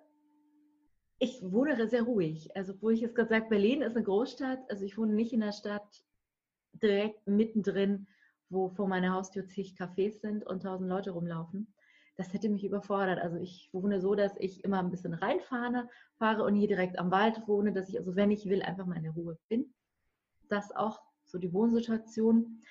ich 1.20 1.42
wohne 1.44 1.88
sehr 1.88 2.04
ruhig. 2.04 2.56
Also, 2.56 2.74
wo 2.82 2.90
ich 2.90 3.02
jetzt 3.02 3.16
gesagt, 3.16 3.50
Berlin 3.50 3.82
ist 3.82 3.96
eine 3.96 4.06
Großstadt. 4.06 4.70
Also, 4.70 4.86
ich 4.86 4.98
wohne 4.98 5.14
nicht 5.14 5.34
in 5.34 5.42
der 5.42 5.52
Stadt 5.52 6.04
direkt 6.74 7.28
mittendrin 7.28 8.08
wo 8.50 8.70
vor 8.70 8.88
meiner 8.88 9.14
Haustür 9.14 9.48
zig 9.48 9.76
Cafés 9.78 10.20
sind 10.20 10.46
und 10.46 10.64
tausend 10.64 10.90
Leute 10.90 11.12
rumlaufen. 11.12 11.74
Das 12.18 12.34
hätte 12.34 12.50
mich 12.50 12.66
überfordert. 12.66 13.20
Also 13.20 13.38
ich 13.38 13.70
wohne 13.72 14.02
so, 14.02 14.16
dass 14.16 14.36
ich 14.38 14.64
immer 14.64 14.80
ein 14.80 14.90
bisschen 14.90 15.14
reinfahre 15.14 15.88
fahre 16.18 16.44
und 16.44 16.56
hier 16.56 16.68
direkt 16.68 17.00
am 17.00 17.12
Wald 17.12 17.48
wohne, 17.48 17.72
dass 17.72 17.88
ich 17.90 17.98
also, 17.98 18.16
wenn 18.16 18.32
ich 18.32 18.50
will, 18.50 18.62
einfach 18.62 18.86
mal 18.86 18.98
in 18.98 19.04
der 19.04 19.14
Ruhe 19.14 19.38
bin. 19.48 19.74
Das 20.50 20.76
auch 20.76 21.00
so 21.24 21.38
die 21.38 21.54
Wohnsituation. 21.54 22.62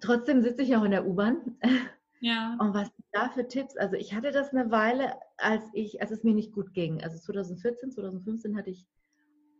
Trotzdem 0.00 0.42
sitze 0.42 0.62
ich 0.62 0.74
auch 0.74 0.84
in 0.84 0.92
der 0.92 1.06
U-Bahn. 1.06 1.58
Ja. 2.20 2.56
Und 2.58 2.74
was 2.74 2.90
da 3.12 3.28
für 3.28 3.46
Tipps? 3.46 3.76
Also 3.76 3.96
ich 3.96 4.14
hatte 4.14 4.30
das 4.30 4.50
eine 4.50 4.70
Weile, 4.70 5.14
als 5.36 5.64
ich, 5.72 6.00
als 6.00 6.10
es 6.10 6.24
mir 6.24 6.34
nicht 6.34 6.52
gut 6.52 6.72
ging. 6.74 7.02
Also 7.02 7.18
2014, 7.18 7.92
2015 7.92 8.56
hatte 8.56 8.70
ich 8.70 8.86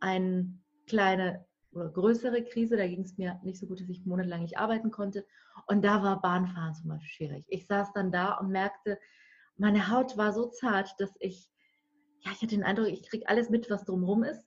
eine 0.00 0.52
kleine 0.87 1.44
oder 1.72 1.88
größere 1.88 2.44
Krise. 2.44 2.76
Da 2.76 2.87
ging 2.87 3.02
es 3.02 3.16
mir 3.16 3.40
nicht 3.43 3.58
so 3.58 3.66
gut, 3.66 3.81
dass 3.81 3.88
ich 3.88 4.05
monatelang 4.05 4.43
nicht 4.43 4.58
arbeiten 4.58 4.90
konnte. 4.90 5.25
Und 5.66 5.84
da 5.84 6.02
war 6.02 6.20
Bahnfahren 6.20 6.75
zum 6.75 6.88
Beispiel 6.88 7.08
schwierig. 7.08 7.44
Ich 7.49 7.66
saß 7.66 7.93
dann 7.93 8.10
da 8.10 8.34
und 8.34 8.50
merkte, 8.50 8.99
meine 9.56 9.90
Haut 9.90 10.17
war 10.17 10.32
so 10.32 10.46
zart, 10.46 10.94
dass 10.98 11.15
ich, 11.20 11.50
ja, 12.20 12.32
ich 12.32 12.43
hatte 12.43 12.55
den 12.55 12.65
Eindruck, 12.65 12.88
ich 12.88 13.08
kriege 13.08 13.29
alles 13.29 13.50
mit, 13.50 13.69
was 13.70 13.84
drumherum 13.84 14.24
ist. 14.24 14.44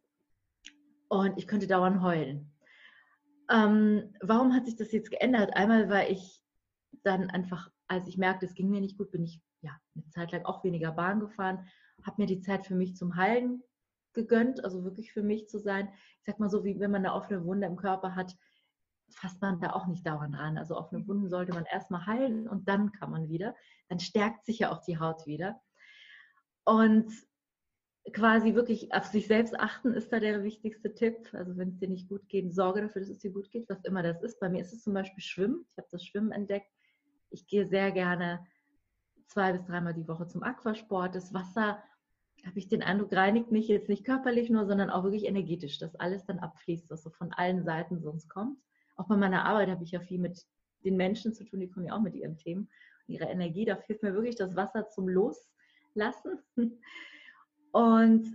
Und 1.10 1.38
ich 1.38 1.48
könnte 1.48 1.68
dauernd 1.68 2.02
heulen. 2.02 2.52
Ähm, 3.50 4.14
warum 4.22 4.54
hat 4.54 4.66
sich 4.66 4.78
das 4.78 4.94
jetzt 4.94 5.12
geändert? 5.12 5.54
Einmal, 5.54 5.90
weil 5.90 6.12
ich 6.12 6.42
dann 7.04 7.30
einfach, 7.30 7.70
als 7.92 8.08
ich 8.08 8.18
merkte, 8.18 8.46
es 8.46 8.56
ging 8.56 8.70
mir 8.70 8.80
nicht 8.80 8.98
gut, 8.98 9.12
bin 9.12 9.24
ich 9.24 9.42
ja 9.62 9.78
eine 9.96 10.08
Zeit 10.08 10.32
lang 10.32 10.46
auch 10.46 10.64
weniger 10.64 10.94
Bahn 10.94 11.20
gefahren, 11.20 11.68
habe 12.04 12.22
mir 12.22 12.26
die 12.26 12.40
Zeit 12.40 12.66
für 12.66 12.74
mich 12.74 12.96
zum 12.96 13.18
Heilen 13.18 13.62
gegönnt, 14.14 14.64
also 14.64 14.86
wirklich 14.86 15.12
für 15.12 15.24
mich 15.24 15.50
zu 15.50 15.60
sein. 15.60 15.90
Ich 16.20 16.26
sag 16.26 16.40
mal 16.40 16.50
so, 16.50 16.64
wie 16.64 16.80
wenn 16.80 16.92
man 16.92 17.06
eine 17.06 17.14
offene 17.14 17.44
Wunde 17.44 17.68
im 17.68 17.76
Körper 17.76 18.16
hat, 18.16 18.34
fasst 19.10 19.42
man 19.42 19.60
da 19.60 19.74
auch 19.74 19.88
nicht 19.88 20.08
dauernd 20.08 20.38
ran. 20.38 20.58
Also 20.58 20.78
offene 20.78 21.06
Wunden 21.06 21.30
sollte 21.30 21.54
man 21.54 21.66
erstmal 21.66 22.06
heilen 22.06 22.48
und 22.48 22.70
dann 22.70 22.94
kann 22.94 23.12
man 23.12 23.28
wieder. 23.28 23.56
Dann 23.90 24.00
stärkt 24.00 24.46
sich 24.46 24.60
ja 24.60 24.72
auch 24.72 24.82
die 24.82 24.98
Haut 24.98 25.26
wieder. 25.26 25.62
Und 26.64 27.12
quasi 28.14 28.56
wirklich 28.56 28.94
auf 28.94 29.06
sich 29.06 29.28
selbst 29.28 29.60
achten 29.60 29.94
ist 29.94 30.14
da 30.14 30.22
der 30.22 30.46
wichtigste 30.46 30.94
Tipp. 30.94 31.34
Also 31.34 31.58
wenn 31.58 31.70
es 31.70 31.80
dir 31.80 31.90
nicht 31.90 32.08
gut 32.08 32.28
geht, 32.30 32.54
sorge 32.54 32.82
dafür, 32.82 33.02
dass 33.02 33.10
es 33.10 33.20
dir 33.20 33.32
gut 33.32 33.52
geht, 33.52 33.68
was 33.68 33.84
immer 33.84 34.02
das 34.02 34.24
ist. 34.24 34.40
Bei 34.40 34.48
mir 34.48 34.62
ist 34.62 34.72
es 34.72 34.82
zum 34.82 34.94
Beispiel 34.94 35.22
Schwimmen. 35.22 35.66
Ich 35.72 35.78
habe 35.78 35.90
das 35.92 36.06
Schwimmen 36.06 36.32
entdeckt. 36.32 36.72
Ich 37.32 37.48
gehe 37.48 37.68
sehr 37.68 37.92
gerne 37.92 38.46
zwei 39.28 39.54
bis 39.54 39.66
dreimal 39.66 39.94
die 39.94 40.08
Woche 40.08 40.28
zum 40.28 40.44
Aquasport. 40.44 41.16
Das 41.16 41.34
Wasser 41.34 41.82
habe 42.46 42.60
ich 42.60 42.68
den 42.68 42.84
Eindruck, 42.84 43.14
reinigt 43.14 43.52
mich 43.52 43.68
jetzt 43.68 43.90
nicht 43.90 44.06
körperlich 44.06 44.50
nur, 44.50 44.66
sondern 44.66 44.90
auch 44.90 45.04
wirklich 45.04 45.26
energetisch, 45.26 45.80
dass 45.80 45.96
alles 45.96 46.26
dann 46.26 46.40
abfließt, 46.40 46.90
was 46.90 47.04
so 47.04 47.10
von 47.10 47.32
allen 47.34 47.64
Seiten 47.64 48.02
sonst 48.02 48.30
kommt. 48.30 48.60
Auch 48.96 49.08
bei 49.08 49.16
meiner 49.16 49.46
Arbeit 49.46 49.70
habe 49.70 49.84
ich 49.84 49.92
ja 49.92 50.00
viel 50.00 50.20
mit 50.20 50.46
den 50.84 50.98
Menschen 50.98 51.34
zu 51.34 51.44
tun, 51.46 51.60
die 51.60 51.70
kommen 51.70 51.86
ja 51.86 51.94
auch 51.94 52.02
mit 52.02 52.16
ihren 52.16 52.38
Themen 52.38 52.70
und 53.08 53.14
ihrer 53.14 53.30
Energie. 53.30 53.66
Da 53.66 53.78
hilft 53.86 54.04
mir 54.04 54.14
wirklich 54.14 54.36
das 54.36 54.56
Wasser 54.56 54.88
zum 54.90 55.08
Loslassen. 55.08 56.40
Und 57.72 58.28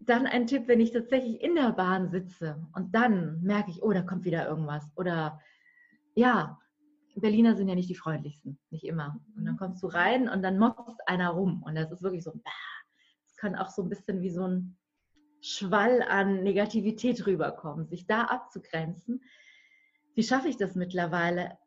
dann 0.00 0.26
ein 0.26 0.46
Tipp, 0.46 0.66
wenn 0.66 0.80
ich 0.80 0.92
tatsächlich 0.92 1.40
in 1.42 1.54
der 1.54 1.72
Bahn 1.72 2.08
sitze 2.08 2.66
und 2.74 2.94
dann 2.94 3.42
merke 3.42 3.70
ich, 3.70 3.82
oh, 3.82 3.92
da 3.92 4.02
kommt 4.02 4.24
wieder 4.24 4.48
irgendwas. 4.48 4.90
Oder 4.96 5.40
ja, 6.14 6.58
Berliner 7.16 7.56
sind 7.56 7.68
ja 7.68 7.74
nicht 7.74 7.90
die 7.90 7.94
freundlichsten, 7.94 8.58
nicht 8.70 8.84
immer. 8.84 9.20
Und 9.36 9.44
dann 9.44 9.56
kommst 9.56 9.82
du 9.82 9.88
rein 9.88 10.28
und 10.28 10.42
dann 10.42 10.58
motzt 10.58 11.00
einer 11.06 11.30
rum. 11.30 11.62
Und 11.64 11.74
das 11.74 11.90
ist 11.90 12.02
wirklich 12.02 12.22
so, 12.22 12.32
bah, 12.32 12.50
kann 13.40 13.56
auch 13.56 13.70
so 13.70 13.82
ein 13.82 13.88
bisschen 13.88 14.20
wie 14.20 14.30
so 14.30 14.46
ein 14.46 14.76
Schwall 15.40 16.02
an 16.02 16.42
Negativität 16.42 17.26
rüberkommen, 17.26 17.86
sich 17.86 18.06
da 18.06 18.24
abzugrenzen. 18.24 19.22
Wie 20.14 20.22
schaffe 20.22 20.48
ich 20.48 20.58
das 20.58 20.74
mittlerweile? 20.74 21.58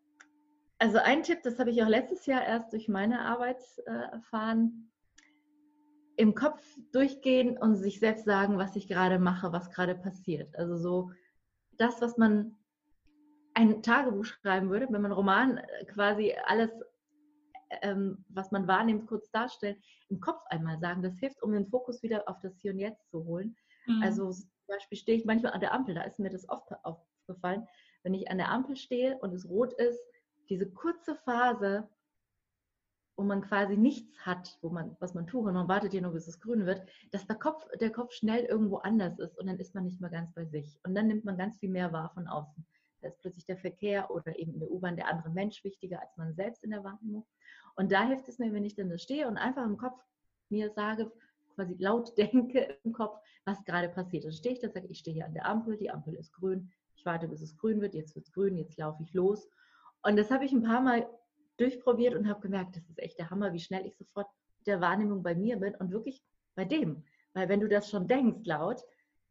Also 0.77 0.99
ein 0.99 1.23
Tipp, 1.23 1.39
das 1.43 1.59
habe 1.59 1.71
ich 1.71 1.81
auch 1.81 1.87
letztes 1.87 2.25
Jahr 2.27 2.45
erst 2.45 2.71
durch 2.73 2.87
meine 2.87 3.21
Arbeit 3.21 3.61
äh, 3.87 4.11
erfahren, 4.11 4.91
im 6.15 6.35
Kopf 6.35 6.61
durchgehen 6.91 7.57
und 7.57 7.75
sich 7.75 7.99
selbst 7.99 8.25
sagen, 8.25 8.59
was 8.59 8.75
ich 8.75 8.87
gerade 8.87 9.17
mache, 9.17 9.51
was 9.51 9.71
gerade 9.71 9.95
passiert. 9.95 10.55
Also 10.55 10.77
so 10.77 11.11
das, 11.77 12.01
was 12.01 12.17
man 12.17 12.55
ein 13.53 13.83
Tagebuch 13.83 14.25
schreiben 14.25 14.69
würde, 14.69 14.87
wenn 14.89 15.01
man 15.01 15.11
Roman 15.11 15.57
äh, 15.57 15.85
quasi 15.85 16.35
alles, 16.45 16.71
ähm, 17.81 18.23
was 18.29 18.51
man 18.51 18.67
wahrnimmt, 18.67 19.07
kurz 19.07 19.29
darstellt, 19.31 19.77
im 20.09 20.19
Kopf 20.19 20.41
einmal 20.47 20.79
sagen. 20.79 21.03
Das 21.03 21.17
hilft, 21.19 21.41
um 21.43 21.51
den 21.53 21.67
Fokus 21.67 22.01
wieder 22.03 22.27
auf 22.27 22.39
das 22.41 22.59
Hier 22.59 22.71
und 22.71 22.79
Jetzt 22.79 23.09
zu 23.09 23.23
holen. 23.25 23.55
Mhm. 23.85 24.01
Also 24.03 24.31
zum 24.31 24.49
Beispiel 24.67 24.97
stehe 24.97 25.17
ich 25.17 25.25
manchmal 25.25 25.53
an 25.53 25.59
der 25.59 25.73
Ampel, 25.73 25.95
da 25.95 26.03
ist 26.03 26.19
mir 26.19 26.29
das 26.29 26.47
oft 26.49 26.71
aufgefallen, 26.83 27.67
wenn 28.03 28.13
ich 28.13 28.29
an 28.29 28.37
der 28.37 28.49
Ampel 28.49 28.75
stehe 28.75 29.17
und 29.19 29.33
es 29.33 29.47
rot 29.47 29.73
ist, 29.73 29.99
diese 30.49 30.69
kurze 30.69 31.15
Phase, 31.15 31.89
wo 33.15 33.23
man 33.23 33.41
quasi 33.41 33.77
nichts 33.77 34.25
hat, 34.25 34.57
wo 34.61 34.69
man, 34.69 34.95
was 34.99 35.13
man 35.13 35.27
tut 35.27 35.45
und 35.45 35.53
man 35.53 35.67
wartet 35.67 35.91
hier 35.91 36.01
nur, 36.01 36.13
bis 36.13 36.27
es 36.27 36.39
grün 36.39 36.65
wird, 36.65 36.81
dass 37.11 37.27
der 37.27 37.35
Kopf, 37.35 37.65
der 37.79 37.91
Kopf 37.91 38.11
schnell 38.13 38.43
irgendwo 38.45 38.77
anders 38.77 39.19
ist 39.19 39.37
und 39.37 39.47
dann 39.47 39.59
ist 39.59 39.75
man 39.75 39.83
nicht 39.83 40.01
mehr 40.01 40.09
ganz 40.09 40.33
bei 40.33 40.45
sich. 40.45 40.79
Und 40.83 40.95
dann 40.95 41.07
nimmt 41.07 41.23
man 41.23 41.37
ganz 41.37 41.57
viel 41.59 41.69
mehr 41.69 41.93
wahr 41.93 42.11
von 42.13 42.27
außen. 42.27 42.65
Da 43.03 43.09
ist 43.09 43.19
plötzlich 43.19 43.45
der 43.45 43.57
Verkehr 43.57 44.09
oder 44.09 44.37
eben 44.39 44.53
in 44.53 44.59
der 44.59 44.71
U-Bahn 44.71 44.95
der 44.95 45.09
andere 45.09 45.29
Mensch 45.29 45.63
wichtiger 45.63 46.01
als 46.01 46.15
man 46.17 46.33
selbst 46.33 46.63
in 46.63 46.71
der 46.71 46.83
Wahrnehmung. 46.83 47.25
Und 47.75 47.91
da 47.91 48.07
hilft 48.07 48.27
es 48.27 48.39
mir, 48.39 48.53
wenn 48.53 48.65
ich 48.65 48.75
dann 48.75 48.89
da 48.89 48.97
stehe 48.97 49.27
und 49.27 49.37
einfach 49.37 49.65
im 49.65 49.77
Kopf 49.77 49.99
mir 50.49 50.71
sage, 50.71 51.11
quasi 51.55 51.75
laut 51.77 52.17
denke 52.17 52.77
im 52.83 52.93
Kopf, 52.93 53.19
was 53.45 53.63
gerade 53.65 53.89
passiert. 53.89 54.25
Dann 54.25 54.31
stehe 54.31 54.55
ich 54.55 54.61
da, 54.61 54.69
sage 54.69 54.87
ich 54.87 54.99
stehe 54.99 55.13
hier 55.13 55.25
an 55.25 55.33
der 55.33 55.45
Ampel, 55.45 55.77
die 55.77 55.91
Ampel 55.91 56.13
ist 56.15 56.33
grün, 56.33 56.71
ich 56.95 57.05
warte, 57.05 57.27
bis 57.27 57.41
es 57.41 57.57
grün 57.57 57.81
wird, 57.81 57.93
jetzt 57.93 58.15
wird 58.15 58.25
es 58.25 58.31
grün, 58.31 58.57
jetzt 58.57 58.77
laufe 58.77 59.03
ich 59.03 59.13
los. 59.13 59.49
Und 60.03 60.15
das 60.17 60.31
habe 60.31 60.45
ich 60.45 60.51
ein 60.51 60.63
paar 60.63 60.81
Mal 60.81 61.07
durchprobiert 61.57 62.15
und 62.15 62.27
habe 62.27 62.41
gemerkt, 62.41 62.75
das 62.75 62.89
ist 62.89 62.99
echt 62.99 63.19
der 63.19 63.29
Hammer, 63.29 63.53
wie 63.53 63.59
schnell 63.59 63.85
ich 63.85 63.97
sofort 63.97 64.27
der 64.65 64.81
Wahrnehmung 64.81 65.23
bei 65.23 65.35
mir 65.35 65.57
bin 65.57 65.75
und 65.75 65.91
wirklich 65.91 66.23
bei 66.55 66.65
dem. 66.65 67.03
Weil 67.33 67.49
wenn 67.49 67.59
du 67.59 67.67
das 67.67 67.89
schon 67.89 68.07
denkst 68.07 68.45
laut, 68.45 68.83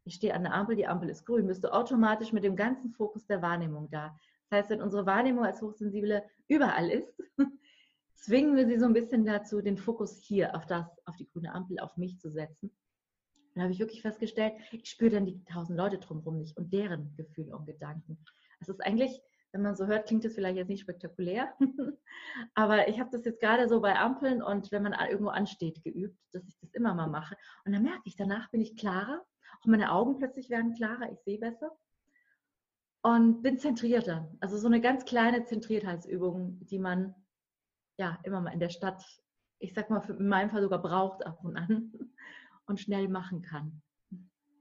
ich 0.05 0.15
stehe 0.15 0.33
an 0.33 0.43
der 0.43 0.53
Ampel, 0.53 0.75
die 0.75 0.87
Ampel 0.87 1.09
ist 1.09 1.25
grün, 1.25 1.47
bist 1.47 1.63
du 1.63 1.73
automatisch 1.73 2.33
mit 2.33 2.43
dem 2.43 2.55
ganzen 2.55 2.91
Fokus 2.91 3.25
der 3.25 3.41
Wahrnehmung 3.41 3.89
da. 3.89 4.17
Das 4.49 4.59
heißt, 4.59 4.69
wenn 4.71 4.81
unsere 4.81 5.05
Wahrnehmung 5.05 5.45
als 5.45 5.61
Hochsensible 5.61 6.23
überall 6.47 6.89
ist, 6.89 7.21
zwingen 8.13 8.55
wir 8.55 8.67
sie 8.67 8.79
so 8.79 8.85
ein 8.85 8.93
bisschen 8.93 9.25
dazu, 9.25 9.61
den 9.61 9.77
Fokus 9.77 10.21
hier 10.21 10.55
auf 10.55 10.65
das, 10.65 10.85
auf 11.05 11.15
die 11.15 11.29
grüne 11.29 11.53
Ampel, 11.53 11.79
auf 11.79 11.97
mich 11.97 12.19
zu 12.19 12.29
setzen. 12.29 12.69
Und 12.69 13.55
da 13.55 13.61
habe 13.63 13.73
ich 13.73 13.79
wirklich 13.79 14.01
festgestellt, 14.01 14.53
ich 14.71 14.89
spüre 14.89 15.11
dann 15.11 15.25
die 15.25 15.43
tausend 15.45 15.77
Leute 15.77 15.99
drumherum 15.99 16.39
nicht 16.39 16.57
und 16.57 16.73
deren 16.73 17.15
Gefühle 17.15 17.55
und 17.55 17.65
Gedanken. 17.65 18.17
Es 18.59 18.69
ist 18.69 18.83
eigentlich 18.83 19.21
wenn 19.53 19.61
man 19.61 19.75
so 19.75 19.85
hört, 19.85 20.07
klingt 20.07 20.25
das 20.25 20.33
vielleicht 20.33 20.57
jetzt 20.57 20.67
nicht 20.67 20.81
spektakulär. 20.81 21.53
Aber 22.55 22.87
ich 22.87 22.99
habe 22.99 23.11
das 23.11 23.23
jetzt 23.23 23.39
gerade 23.39 23.69
so 23.69 23.79
bei 23.81 23.95
Ampeln 23.95 24.41
und 24.41 24.71
wenn 24.71 24.81
man 24.81 24.93
irgendwo 24.93 25.29
ansteht, 25.29 25.83
geübt, 25.83 26.17
dass 26.31 26.43
ich 26.47 26.57
das 26.59 26.73
immer 26.73 26.95
mal 26.95 27.07
mache. 27.07 27.37
Und 27.63 27.71
dann 27.71 27.83
merke 27.83 28.01
ich, 28.05 28.15
danach 28.15 28.49
bin 28.49 28.61
ich 28.61 28.75
klarer. 28.75 29.23
Auch 29.63 29.67
meine 29.67 29.93
Augen 29.93 30.17
plötzlich 30.17 30.49
werden 30.49 30.73
klarer, 30.73 31.09
ich 31.11 31.21
sehe 31.21 31.39
besser. 31.39 31.71
Und 33.01 33.41
bin 33.41 33.57
zentrierter. 33.57 34.29
Also 34.41 34.57
so 34.57 34.67
eine 34.67 34.81
ganz 34.81 35.05
kleine 35.05 35.45
Zentriertheitsübung, 35.45 36.65
die 36.65 36.79
man 36.79 37.15
ja 37.97 38.19
immer 38.23 38.41
mal 38.41 38.51
in 38.51 38.59
der 38.59 38.69
Stadt, 38.69 39.01
ich 39.59 39.73
sag 39.73 39.89
mal, 39.89 40.03
in 40.09 40.27
meinem 40.27 40.49
Fall 40.49 40.61
sogar 40.61 40.81
braucht 40.81 41.25
ab 41.25 41.39
und 41.43 41.55
an 41.55 41.93
und 42.65 42.79
schnell 42.79 43.07
machen 43.07 43.41
kann. 43.41 43.81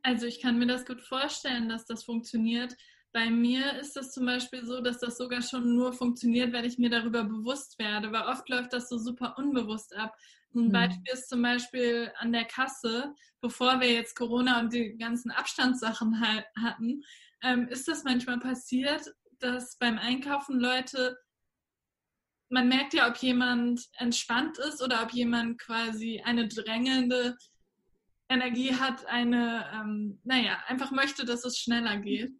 Also 0.02 0.26
ich 0.26 0.40
kann 0.40 0.58
mir 0.58 0.66
das 0.66 0.86
gut 0.86 1.00
vorstellen, 1.00 1.68
dass 1.68 1.84
das 1.84 2.04
funktioniert, 2.04 2.76
bei 3.12 3.30
mir 3.30 3.78
ist 3.78 3.94
das 3.94 4.12
zum 4.12 4.24
Beispiel 4.26 4.64
so, 4.64 4.80
dass 4.80 4.98
das 4.98 5.18
sogar 5.18 5.42
schon 5.42 5.76
nur 5.76 5.92
funktioniert, 5.92 6.52
wenn 6.52 6.64
ich 6.64 6.78
mir 6.78 6.90
darüber 6.90 7.24
bewusst 7.24 7.78
werde, 7.78 8.10
weil 8.10 8.22
oft 8.22 8.48
läuft 8.48 8.72
das 8.72 8.88
so 8.88 8.96
super 8.98 9.36
unbewusst 9.36 9.94
ab. 9.94 10.16
Ein 10.54 10.68
mhm. 10.68 10.72
Beispiel 10.72 11.12
ist 11.12 11.28
zum 11.28 11.42
Beispiel 11.42 12.12
an 12.18 12.32
der 12.32 12.44
Kasse, 12.44 13.14
bevor 13.40 13.80
wir 13.80 13.92
jetzt 13.92 14.16
Corona 14.16 14.60
und 14.60 14.72
die 14.72 14.96
ganzen 14.96 15.30
Abstandssachen 15.30 16.20
halt 16.20 16.46
hatten, 16.56 17.02
ähm, 17.42 17.68
ist 17.68 17.88
das 17.88 18.04
manchmal 18.04 18.38
passiert, 18.38 19.12
dass 19.40 19.76
beim 19.76 19.98
Einkaufen 19.98 20.58
Leute, 20.58 21.18
man 22.48 22.68
merkt 22.68 22.94
ja, 22.94 23.08
ob 23.10 23.16
jemand 23.16 23.88
entspannt 23.94 24.58
ist 24.58 24.82
oder 24.82 25.02
ob 25.02 25.12
jemand 25.12 25.58
quasi 25.58 26.22
eine 26.24 26.48
drängelnde 26.48 27.36
Energie 28.28 28.74
hat, 28.74 29.04
eine, 29.06 29.70
ähm, 29.74 30.20
naja, 30.24 30.62
einfach 30.66 30.90
möchte, 30.90 31.24
dass 31.24 31.44
es 31.44 31.58
schneller 31.58 31.98
geht. 31.98 32.32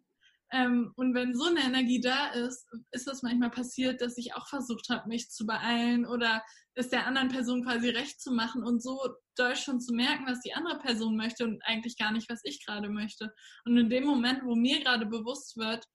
Ähm, 0.53 0.93
und 0.95 1.15
wenn 1.15 1.35
so 1.35 1.45
eine 1.45 1.61
Energie 1.61 1.99
da 1.99 2.27
ist, 2.27 2.67
ist 2.91 3.07
das 3.07 3.23
manchmal 3.23 3.49
passiert, 3.49 4.01
dass 4.01 4.17
ich 4.19 4.35
auch 4.35 4.47
versucht 4.47 4.87
habe, 4.89 5.09
mich 5.09 5.31
zu 5.31 5.47
beeilen 5.47 6.05
oder 6.05 6.43
es 6.75 6.89
der 6.89 7.07
anderen 7.07 7.29
Person 7.29 7.63
quasi 7.63 7.89
recht 7.89 8.21
zu 8.21 8.31
machen 8.31 8.63
und 8.63 8.81
so 8.81 8.99
doll 9.35 9.55
schon 9.55 9.81
zu 9.81 9.95
merken, 9.95 10.27
was 10.27 10.41
die 10.41 10.53
andere 10.53 10.77
Person 10.77 11.17
möchte 11.17 11.43
und 11.43 11.59
eigentlich 11.65 11.97
gar 11.97 12.11
nicht, 12.11 12.29
was 12.29 12.41
ich 12.43 12.63
gerade 12.63 12.87
möchte. 12.87 13.33
Und 13.65 13.77
in 13.77 13.89
dem 13.89 14.05
Moment, 14.05 14.43
wo 14.43 14.55
mir 14.55 14.83
gerade 14.83 15.07
bewusst 15.07 15.57
wird, 15.57 15.85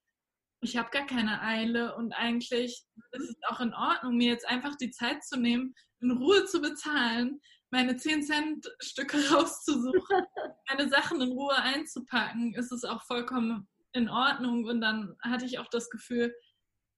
ich 0.61 0.77
habe 0.77 0.91
gar 0.91 1.07
keine 1.07 1.41
Eile 1.41 1.95
und 1.95 2.13
eigentlich 2.13 2.85
ist 3.13 3.31
es 3.31 3.37
auch 3.49 3.61
in 3.61 3.73
Ordnung, 3.75 4.17
mir 4.17 4.33
jetzt 4.33 4.49
einfach 4.49 4.75
die 4.75 4.91
Zeit 4.91 5.23
zu 5.23 5.39
nehmen, 5.39 5.73
in 6.01 6.11
Ruhe 6.11 6.47
zu 6.47 6.61
bezahlen, 6.61 7.41
meine 7.71 7.97
10 7.97 8.25
Cent 8.25 8.67
Stücke 8.81 9.19
rauszusuchen, 9.33 9.93
meine 10.69 10.89
Sachen 10.89 11.21
in 11.21 11.31
Ruhe 11.31 11.57
einzupacken, 11.57 12.55
ist 12.55 12.73
es 12.73 12.83
auch 12.83 13.05
vollkommen 13.05 13.69
in 13.99 14.09
Ordnung 14.09 14.65
und 14.65 14.81
dann 14.81 15.17
hatte 15.23 15.45
ich 15.45 15.59
auch 15.59 15.69
das 15.69 15.91
Gefühl, 15.91 16.35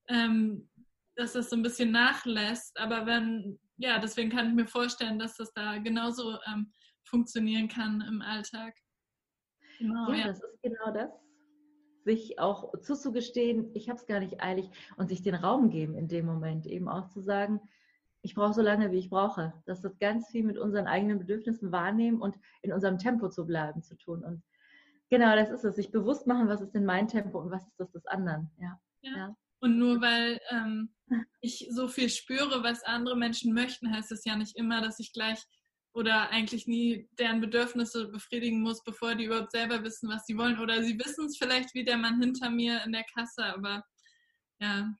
ähm, 0.08 0.68
dass 1.16 1.32
das 1.32 1.50
so 1.50 1.56
ein 1.56 1.62
bisschen 1.62 1.90
nachlässt. 1.90 2.78
Aber 2.78 3.06
wenn, 3.06 3.58
ja, 3.76 3.98
deswegen 3.98 4.30
kann 4.30 4.48
ich 4.48 4.54
mir 4.54 4.66
vorstellen, 4.66 5.18
dass 5.18 5.36
das 5.36 5.52
da 5.52 5.78
genauso 5.78 6.38
ähm, 6.46 6.72
funktionieren 7.04 7.68
kann 7.68 8.00
im 8.02 8.22
Alltag. 8.22 8.74
Genau, 9.78 10.10
ja, 10.10 10.18
ja, 10.18 10.26
das 10.28 10.42
ist 10.42 10.62
genau 10.62 10.92
das. 10.92 11.10
Sich 12.04 12.38
auch 12.38 12.72
zuzugestehen, 12.80 13.70
ich 13.74 13.88
habe 13.88 13.98
es 13.98 14.06
gar 14.06 14.20
nicht 14.20 14.40
eilig 14.40 14.70
und 14.96 15.08
sich 15.08 15.22
den 15.22 15.34
Raum 15.34 15.70
geben 15.70 15.94
in 15.96 16.08
dem 16.08 16.26
Moment, 16.26 16.66
eben 16.66 16.88
auch 16.88 17.08
zu 17.08 17.20
sagen, 17.20 17.60
ich 18.22 18.34
brauche 18.34 18.54
so 18.54 18.62
lange, 18.62 18.90
wie 18.90 18.98
ich 18.98 19.10
brauche. 19.10 19.54
Das 19.66 19.82
hat 19.82 19.98
ganz 19.98 20.28
viel 20.28 20.44
mit 20.44 20.58
unseren 20.58 20.86
eigenen 20.86 21.18
Bedürfnissen 21.18 21.72
wahrnehmen 21.72 22.20
und 22.20 22.36
in 22.62 22.72
unserem 22.72 22.98
Tempo 22.98 23.28
zu 23.28 23.46
bleiben 23.46 23.82
zu 23.82 23.96
tun. 23.96 24.24
Und 24.24 24.42
Genau, 25.10 25.34
das 25.34 25.50
ist 25.50 25.64
es. 25.64 25.76
Sich 25.76 25.90
bewusst 25.90 26.26
machen, 26.26 26.48
was 26.48 26.60
ist 26.60 26.72
denn 26.72 26.84
mein 26.84 27.08
Tempo 27.08 27.40
und 27.40 27.50
was 27.50 27.66
ist 27.66 27.78
das 27.78 27.90
des 27.90 28.06
anderen. 28.06 28.50
Ja. 28.58 28.80
ja. 29.02 29.16
ja. 29.16 29.36
Und 29.60 29.78
nur 29.78 30.00
weil 30.00 30.40
ähm, 30.50 30.94
ich 31.40 31.68
so 31.70 31.88
viel 31.88 32.08
spüre, 32.08 32.62
was 32.62 32.82
andere 32.84 33.16
Menschen 33.16 33.52
möchten, 33.52 33.92
heißt 33.92 34.10
es 34.12 34.24
ja 34.24 34.36
nicht 34.36 34.56
immer, 34.56 34.80
dass 34.80 34.98
ich 35.00 35.12
gleich 35.12 35.44
oder 35.92 36.30
eigentlich 36.30 36.66
nie 36.66 37.08
deren 37.18 37.40
Bedürfnisse 37.40 38.08
befriedigen 38.08 38.60
muss, 38.60 38.82
bevor 38.84 39.16
die 39.16 39.24
überhaupt 39.24 39.50
selber 39.50 39.82
wissen, 39.82 40.08
was 40.08 40.24
sie 40.24 40.38
wollen. 40.38 40.60
Oder 40.60 40.82
sie 40.82 40.98
wissen 40.98 41.26
es 41.26 41.36
vielleicht 41.36 41.74
wie 41.74 41.84
der 41.84 41.96
Mann 41.96 42.20
hinter 42.20 42.48
mir 42.48 42.82
in 42.84 42.92
der 42.92 43.04
Kasse, 43.04 43.44
aber 43.44 43.84
ja. 44.60 44.94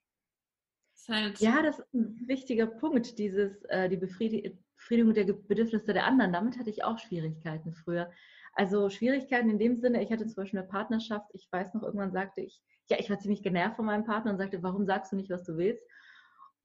Halt 1.08 1.40
ja, 1.40 1.60
das 1.62 1.80
ist 1.80 1.92
ein 1.92 2.28
wichtiger 2.28 2.66
Punkt, 2.68 3.18
dieses, 3.18 3.64
äh, 3.64 3.88
die 3.88 3.96
Befriedigung 3.96 5.12
der 5.12 5.24
Bedürfnisse 5.24 5.92
der 5.92 6.06
anderen. 6.06 6.32
Damit 6.32 6.56
hatte 6.56 6.70
ich 6.70 6.84
auch 6.84 6.98
Schwierigkeiten 7.00 7.72
früher. 7.72 8.12
Also 8.52 8.90
Schwierigkeiten 8.90 9.48
in 9.50 9.58
dem 9.58 9.76
Sinne, 9.76 10.02
ich 10.02 10.10
hatte 10.10 10.26
zum 10.26 10.42
Beispiel 10.42 10.60
eine 10.60 10.68
Partnerschaft, 10.68 11.30
ich 11.32 11.48
weiß 11.50 11.74
noch, 11.74 11.82
irgendwann 11.82 12.12
sagte 12.12 12.40
ich, 12.40 12.60
ja, 12.88 12.98
ich 12.98 13.08
war 13.08 13.18
ziemlich 13.18 13.42
genervt 13.42 13.76
von 13.76 13.86
meinem 13.86 14.04
Partner 14.04 14.32
und 14.32 14.38
sagte, 14.38 14.62
warum 14.62 14.84
sagst 14.84 15.12
du 15.12 15.16
nicht, 15.16 15.30
was 15.30 15.44
du 15.44 15.56
willst? 15.56 15.82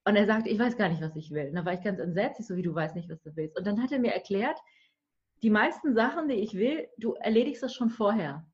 Und 0.04 0.16
er 0.16 0.26
sagte, 0.26 0.48
ich 0.48 0.58
weiß 0.58 0.76
gar 0.76 0.88
nicht, 0.88 1.02
was 1.02 1.16
ich 1.16 1.30
will. 1.30 1.48
Und 1.48 1.54
da 1.54 1.64
war 1.64 1.74
ich 1.74 1.82
ganz 1.82 1.98
entsetzt, 1.98 2.40
ich 2.40 2.46
so 2.46 2.56
wie 2.56 2.62
du 2.62 2.74
weißt 2.74 2.94
nicht, 2.94 3.08
was 3.08 3.22
du 3.22 3.34
willst. 3.34 3.58
Und 3.58 3.66
dann 3.66 3.82
hat 3.82 3.92
er 3.92 3.98
mir 3.98 4.12
erklärt, 4.12 4.58
die 5.42 5.50
meisten 5.50 5.94
Sachen, 5.94 6.28
die 6.28 6.36
ich 6.36 6.54
will, 6.54 6.88
du 6.96 7.14
erledigst 7.14 7.62
das 7.62 7.74
schon 7.74 7.90
vorher. 7.90 8.46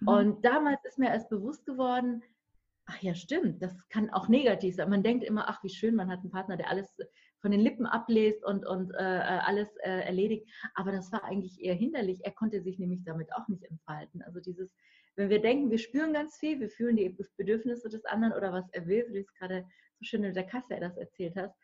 Mhm. 0.00 0.08
Und 0.08 0.44
damals 0.44 0.84
ist 0.84 0.98
mir 0.98 1.08
erst 1.08 1.30
bewusst 1.30 1.66
geworden, 1.66 2.22
ach 2.86 3.00
ja, 3.00 3.14
stimmt, 3.14 3.62
das 3.62 3.74
kann 3.88 4.10
auch 4.10 4.28
negativ 4.28 4.76
sein. 4.76 4.90
Man 4.90 5.02
denkt 5.02 5.24
immer, 5.24 5.48
ach, 5.48 5.62
wie 5.62 5.68
schön, 5.68 5.94
man 5.94 6.10
hat 6.10 6.20
einen 6.20 6.30
Partner, 6.30 6.56
der 6.56 6.68
alles 6.68 6.96
von 7.40 7.50
den 7.50 7.60
Lippen 7.60 7.86
ablest 7.86 8.44
und, 8.44 8.66
und 8.66 8.92
äh, 8.92 9.18
äh, 9.18 9.40
alles 9.40 9.68
äh, 9.78 10.00
erledigt. 10.02 10.46
Aber 10.74 10.92
das 10.92 11.10
war 11.12 11.24
eigentlich 11.24 11.60
eher 11.60 11.74
hinderlich. 11.74 12.20
Er 12.24 12.32
konnte 12.32 12.62
sich 12.62 12.78
nämlich 12.78 13.02
damit 13.04 13.32
auch 13.34 13.48
nicht 13.48 13.64
entfalten. 13.64 14.22
Also 14.22 14.40
dieses, 14.40 14.70
wenn 15.16 15.30
wir 15.30 15.40
denken, 15.40 15.70
wir 15.70 15.78
spüren 15.78 16.12
ganz 16.12 16.36
viel, 16.36 16.60
wir 16.60 16.70
fühlen 16.70 16.96
die 16.96 17.16
Bedürfnisse 17.36 17.88
des 17.88 18.04
anderen 18.04 18.34
oder 18.34 18.52
was 18.52 18.68
er 18.72 18.86
will, 18.86 19.06
wie 19.08 19.14
du 19.14 19.20
es 19.20 19.34
gerade 19.34 19.66
so 19.98 20.04
schön 20.04 20.24
in 20.24 20.34
der 20.34 20.46
Kasse 20.46 20.78
das 20.80 20.96
erzählt 20.96 21.36
hast. 21.36 21.54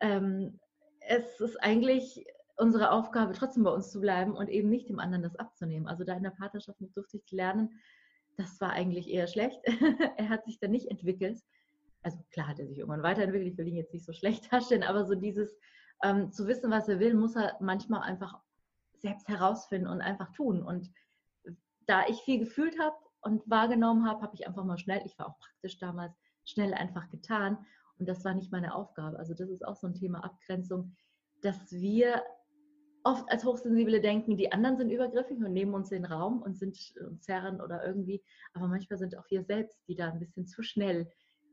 Ähm, 0.00 0.58
es 1.00 1.40
ist 1.40 1.56
eigentlich 1.62 2.24
unsere 2.56 2.90
Aufgabe, 2.90 3.32
trotzdem 3.32 3.64
bei 3.64 3.70
uns 3.70 3.90
zu 3.90 4.00
bleiben 4.00 4.34
und 4.34 4.48
eben 4.48 4.68
nicht 4.68 4.88
dem 4.88 4.98
anderen 4.98 5.22
das 5.22 5.36
abzunehmen. 5.36 5.88
Also 5.88 6.04
da 6.04 6.14
in 6.16 6.22
der 6.22 6.30
Partnerschaft 6.30 6.78
durfte 6.94 7.16
ich 7.16 7.30
lernen, 7.32 7.80
das 8.36 8.60
war 8.60 8.70
eigentlich 8.70 9.10
eher 9.10 9.26
schlecht. 9.26 9.60
er 10.16 10.28
hat 10.28 10.44
sich 10.44 10.58
da 10.58 10.68
nicht 10.68 10.90
entwickelt 10.90 11.38
also 12.02 12.18
klar 12.30 12.48
hat 12.48 12.58
er 12.58 12.66
sich 12.66 12.78
irgendwann 12.78 13.02
weiterentwickelt, 13.02 13.52
ich 13.52 13.58
will 13.58 13.68
ihn 13.68 13.76
jetzt 13.76 13.92
nicht 13.92 14.04
so 14.04 14.12
schlecht 14.12 14.52
darstellen, 14.52 14.82
aber 14.82 15.04
so 15.04 15.14
dieses 15.14 15.56
ähm, 16.02 16.32
zu 16.32 16.46
wissen, 16.46 16.70
was 16.70 16.88
er 16.88 16.98
will, 16.98 17.14
muss 17.14 17.36
er 17.36 17.56
manchmal 17.60 18.02
einfach 18.02 18.40
selbst 18.98 19.28
herausfinden 19.28 19.88
und 19.88 20.00
einfach 20.00 20.32
tun. 20.32 20.62
Und 20.62 20.90
da 21.86 22.06
ich 22.06 22.20
viel 22.22 22.38
gefühlt 22.38 22.78
habe 22.78 22.96
und 23.20 23.48
wahrgenommen 23.48 24.06
habe, 24.06 24.22
habe 24.22 24.34
ich 24.34 24.46
einfach 24.46 24.64
mal 24.64 24.78
schnell, 24.78 25.02
ich 25.04 25.18
war 25.18 25.28
auch 25.28 25.38
praktisch 25.38 25.78
damals, 25.78 26.16
schnell 26.44 26.74
einfach 26.74 27.08
getan. 27.10 27.58
Und 27.98 28.08
das 28.08 28.24
war 28.24 28.34
nicht 28.34 28.50
meine 28.50 28.74
Aufgabe. 28.74 29.18
Also 29.18 29.34
das 29.34 29.48
ist 29.48 29.64
auch 29.64 29.76
so 29.76 29.86
ein 29.86 29.94
Thema 29.94 30.24
Abgrenzung, 30.24 30.96
dass 31.40 31.70
wir 31.70 32.22
oft 33.04 33.30
als 33.30 33.44
Hochsensible 33.44 34.00
denken, 34.00 34.36
die 34.36 34.52
anderen 34.52 34.76
sind 34.76 34.90
übergriffig 34.90 35.38
und 35.38 35.52
nehmen 35.52 35.74
uns 35.74 35.88
den 35.88 36.04
Raum 36.04 36.40
und 36.42 36.56
sind 36.56 36.76
uns 37.00 37.28
Herren 37.28 37.60
oder 37.60 37.84
irgendwie. 37.84 38.22
Aber 38.54 38.68
manchmal 38.68 38.98
sind 38.98 39.16
auch 39.16 39.28
wir 39.30 39.44
selbst, 39.44 39.78
die 39.88 39.96
da 39.96 40.10
ein 40.10 40.20
bisschen 40.20 40.46
zu 40.46 40.62
schnell 40.62 41.10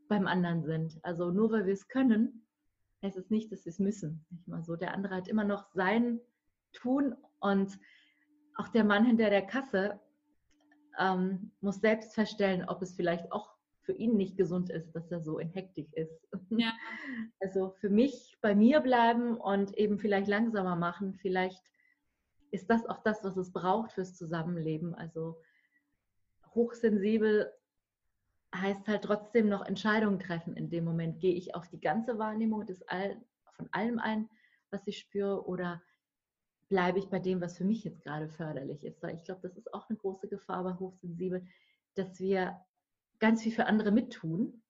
beim 0.10 0.28
anderen 0.28 0.64
sind. 0.64 1.00
Also 1.04 1.32
nur 1.32 1.52
weil 1.52 1.66
wir 1.66 1.74
es 1.74 1.88
können, 1.88 2.46
heißt 3.02 3.18
es 3.18 3.30
nicht, 3.30 3.52
dass 3.52 3.66
wir 3.66 3.70
es 3.70 3.80
müssen. 3.80 4.26
Nicht 4.30 4.48
mal 4.48 4.64
so. 4.64 4.76
Der 4.76 4.94
andere 4.94 5.16
hat 5.16 5.30
immer 5.30 5.46
noch 5.46 5.72
sein 5.74 6.20
Tun 6.74 7.16
und 7.40 7.80
auch 8.58 8.68
der 8.68 8.84
Mann 8.84 9.06
hinter 9.06 9.30
der 9.30 9.46
Kasse 9.46 10.00
ähm, 11.00 11.52
muss 11.62 11.80
selbst 11.80 12.14
feststellen, 12.14 12.68
ob 12.68 12.82
es 12.82 12.94
vielleicht 12.94 13.32
auch 13.32 13.56
für 13.84 13.94
ihn 13.94 14.18
nicht 14.18 14.38
gesund 14.38 14.70
ist, 14.70 14.92
dass 14.92 15.10
er 15.10 15.22
so 15.22 15.40
in 15.40 15.50
Hektik 15.50 15.92
ist. 15.94 16.28
Ja. 16.50 16.74
Also 17.42 17.72
für 17.80 17.90
mich 17.90 18.38
bei 18.42 18.54
mir 18.54 18.82
bleiben 18.82 19.38
und 19.38 19.76
eben 19.78 19.98
vielleicht 19.98 20.28
langsamer 20.28 20.76
machen. 20.76 21.16
Vielleicht 21.16 21.64
ist 22.52 22.70
das 22.70 22.86
auch 22.86 23.02
das, 23.02 23.24
was 23.24 23.38
es 23.38 23.52
braucht 23.52 23.94
fürs 23.94 24.16
Zusammenleben. 24.16 24.94
Also 24.94 25.42
hochsensibel 26.54 27.52
heißt 28.54 28.88
halt 28.88 29.04
trotzdem 29.04 29.50
noch 29.50 29.66
Entscheidungen 29.66 30.20
treffen. 30.20 30.56
In 30.56 30.70
dem 30.70 30.86
Moment 30.86 31.20
gehe 31.20 31.36
ich 31.36 31.56
auf 31.56 31.68
die 31.68 31.80
ganze 31.80 32.18
Wahrnehmung 32.18 32.66
des 32.66 32.82
All, 32.88 33.22
von 33.52 33.70
allem 33.72 34.00
ein, 34.00 34.30
was 34.72 34.86
ich 34.88 35.00
spüre, 35.00 35.48
oder 35.48 35.82
bleibe 36.70 37.00
ich 37.00 37.10
bei 37.10 37.20
dem, 37.20 37.42
was 37.42 37.58
für 37.58 37.66
mich 37.66 37.84
jetzt 37.84 38.04
gerade 38.04 38.30
förderlich 38.30 38.84
ist. 38.84 39.02
Weil 39.02 39.16
ich 39.16 39.24
glaube, 39.24 39.42
das 39.42 39.58
ist 39.58 39.74
auch 39.74 39.90
eine 39.90 39.98
große 39.98 40.28
Gefahr 40.28 40.64
bei 40.64 40.74
Hochsensibel, 40.74 41.46
dass 41.96 42.20
wir 42.20 42.60
ganz 43.20 43.44
viel 43.44 43.52
für 43.52 43.66
andere 43.66 43.92
mittun, 43.92 44.62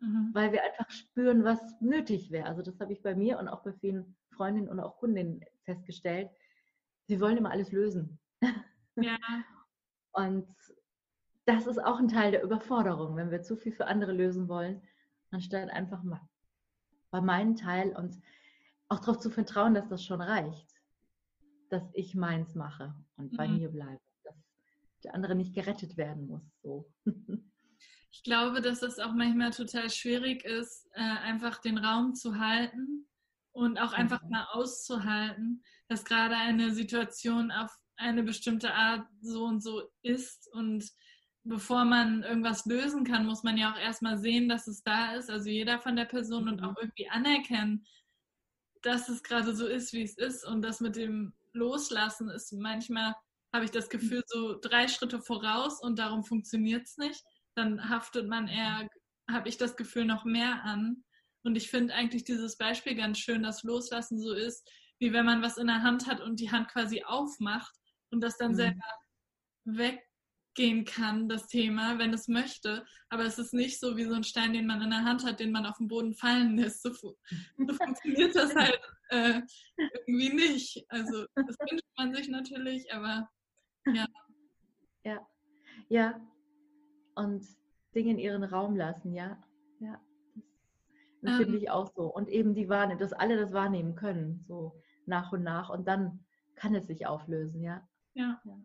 mhm. 0.00 0.30
weil 0.32 0.52
wir 0.52 0.62
einfach 0.62 0.90
spüren, 0.90 1.44
was 1.44 1.60
nötig 1.80 2.30
wäre. 2.30 2.46
Also 2.46 2.62
das 2.62 2.80
habe 2.80 2.92
ich 2.92 3.02
bei 3.02 3.14
mir 3.14 3.38
und 3.38 3.48
auch 3.48 3.62
bei 3.62 3.72
vielen 3.72 4.16
Freundinnen 4.30 4.68
und 4.68 4.80
auch 4.80 4.96
Kundinnen 4.96 5.44
festgestellt. 5.64 6.30
Sie 7.08 7.20
wollen 7.20 7.36
immer 7.36 7.50
alles 7.50 7.72
lösen. 7.72 8.18
Ja. 8.96 9.16
und 10.12 10.46
das 11.44 11.66
ist 11.66 11.78
auch 11.78 11.98
ein 11.98 12.08
Teil 12.08 12.30
der 12.32 12.42
Überforderung, 12.42 13.16
wenn 13.16 13.30
wir 13.30 13.42
zu 13.42 13.56
viel 13.56 13.72
für 13.72 13.86
andere 13.86 14.12
lösen 14.12 14.48
wollen, 14.48 14.82
anstatt 15.30 15.70
einfach 15.70 16.02
mal 16.02 16.20
bei 17.10 17.20
meinem 17.20 17.56
Teil 17.56 17.94
und 17.96 18.20
auch 18.88 19.00
darauf 19.00 19.18
zu 19.18 19.30
vertrauen, 19.30 19.74
dass 19.74 19.88
das 19.88 20.04
schon 20.04 20.20
reicht 20.20 20.72
dass 21.72 21.82
ich 21.94 22.14
meins 22.14 22.54
mache 22.54 22.94
und 23.16 23.34
bei 23.36 23.48
mhm. 23.48 23.56
mir 23.56 23.68
bleibe, 23.70 24.00
dass 24.24 24.34
der 25.02 25.14
andere 25.14 25.34
nicht 25.34 25.54
gerettet 25.54 25.96
werden 25.96 26.26
muss. 26.26 26.42
So. 26.62 26.92
Ich 28.14 28.24
glaube, 28.24 28.60
dass 28.60 28.82
es 28.82 28.98
auch 28.98 29.14
manchmal 29.14 29.52
total 29.52 29.88
schwierig 29.88 30.44
ist, 30.44 30.86
äh, 30.92 31.00
einfach 31.00 31.62
den 31.62 31.78
Raum 31.78 32.14
zu 32.14 32.38
halten 32.38 33.08
und 33.52 33.78
auch 33.78 33.94
einfach 33.94 34.22
mhm. 34.22 34.28
mal 34.28 34.48
auszuhalten, 34.52 35.64
dass 35.88 36.04
gerade 36.04 36.36
eine 36.36 36.74
Situation 36.74 37.50
auf 37.50 37.74
eine 37.96 38.22
bestimmte 38.22 38.74
Art 38.74 39.08
so 39.22 39.46
und 39.46 39.62
so 39.62 39.88
ist 40.02 40.46
und 40.52 40.84
bevor 41.44 41.84
man 41.84 42.22
irgendwas 42.22 42.64
lösen 42.66 43.04
kann, 43.04 43.26
muss 43.26 43.42
man 43.42 43.56
ja 43.56 43.72
auch 43.72 43.78
erstmal 43.78 44.18
sehen, 44.18 44.48
dass 44.48 44.66
es 44.66 44.82
da 44.82 45.14
ist, 45.14 45.30
also 45.30 45.48
jeder 45.48 45.80
von 45.80 45.96
der 45.96 46.04
Person 46.04 46.48
und 46.48 46.62
auch 46.62 46.70
mhm. 46.70 46.76
irgendwie 46.80 47.08
anerkennen, 47.08 47.86
dass 48.82 49.08
es 49.08 49.22
gerade 49.22 49.54
so 49.54 49.66
ist, 49.66 49.92
wie 49.92 50.02
es 50.02 50.16
ist 50.16 50.44
und 50.44 50.62
das 50.62 50.80
mit 50.80 50.96
dem 50.96 51.32
Loslassen 51.52 52.28
ist 52.30 52.52
manchmal, 52.52 53.14
habe 53.52 53.64
ich 53.64 53.70
das 53.70 53.90
Gefühl, 53.90 54.22
so 54.26 54.58
drei 54.60 54.88
Schritte 54.88 55.20
voraus 55.20 55.80
und 55.80 55.98
darum 55.98 56.24
funktioniert 56.24 56.86
es 56.86 56.96
nicht. 56.96 57.22
Dann 57.54 57.90
haftet 57.90 58.26
man 58.26 58.48
eher, 58.48 58.88
habe 59.30 59.48
ich 59.48 59.58
das 59.58 59.76
Gefühl, 59.76 60.06
noch 60.06 60.24
mehr 60.24 60.64
an. 60.64 61.04
Und 61.44 61.56
ich 61.56 61.68
finde 61.68 61.92
eigentlich 61.92 62.24
dieses 62.24 62.56
Beispiel 62.56 62.94
ganz 62.94 63.18
schön, 63.18 63.42
dass 63.42 63.62
Loslassen 63.62 64.18
so 64.18 64.32
ist, 64.32 64.66
wie 65.00 65.12
wenn 65.12 65.26
man 65.26 65.42
was 65.42 65.58
in 65.58 65.66
der 65.66 65.82
Hand 65.82 66.06
hat 66.06 66.20
und 66.20 66.40
die 66.40 66.50
Hand 66.50 66.68
quasi 66.68 67.02
aufmacht 67.04 67.74
und 68.10 68.22
das 68.22 68.38
dann 68.38 68.52
mhm. 68.52 68.56
selber 68.56 68.86
weg 69.64 70.00
gehen 70.54 70.84
kann, 70.84 71.28
das 71.28 71.46
Thema, 71.46 71.98
wenn 71.98 72.12
es 72.12 72.28
möchte. 72.28 72.84
Aber 73.08 73.24
es 73.24 73.38
ist 73.38 73.54
nicht 73.54 73.80
so 73.80 73.96
wie 73.96 74.04
so 74.04 74.14
ein 74.14 74.24
Stein, 74.24 74.52
den 74.52 74.66
man 74.66 74.82
in 74.82 74.90
der 74.90 75.04
Hand 75.04 75.24
hat, 75.24 75.40
den 75.40 75.52
man 75.52 75.66
auf 75.66 75.78
den 75.78 75.88
Boden 75.88 76.14
fallen 76.14 76.56
lässt. 76.56 76.82
So, 76.82 76.90
so 77.56 77.74
funktioniert 77.74 78.34
das 78.34 78.54
halt 78.54 78.80
äh, 79.10 79.40
irgendwie 80.06 80.34
nicht. 80.34 80.84
Also 80.88 81.26
das 81.34 81.58
wünscht 81.58 81.84
man 81.96 82.14
sich 82.14 82.28
natürlich, 82.28 82.92
aber 82.92 83.28
ja. 83.86 84.06
Ja, 85.04 85.26
ja. 85.88 86.20
Und 87.14 87.44
Dinge 87.94 88.12
in 88.12 88.18
ihren 88.18 88.44
Raum 88.44 88.76
lassen, 88.76 89.12
ja. 89.12 89.42
Ja. 89.80 90.00
Das, 90.34 90.44
das 91.22 91.32
ähm, 91.32 91.38
finde 91.38 91.58
ich 91.58 91.70
auch 91.70 91.92
so. 91.94 92.04
Und 92.04 92.28
eben 92.28 92.54
die 92.54 92.68
Wahrnehmung, 92.68 93.00
dass 93.00 93.12
alle 93.12 93.36
das 93.36 93.52
wahrnehmen 93.52 93.94
können, 93.94 94.44
so 94.46 94.80
nach 95.06 95.32
und 95.32 95.42
nach. 95.42 95.70
Und 95.70 95.88
dann 95.88 96.24
kann 96.54 96.74
es 96.74 96.86
sich 96.86 97.06
auflösen, 97.06 97.62
ja. 97.62 97.86
Ja. 98.14 98.40
ja. 98.44 98.56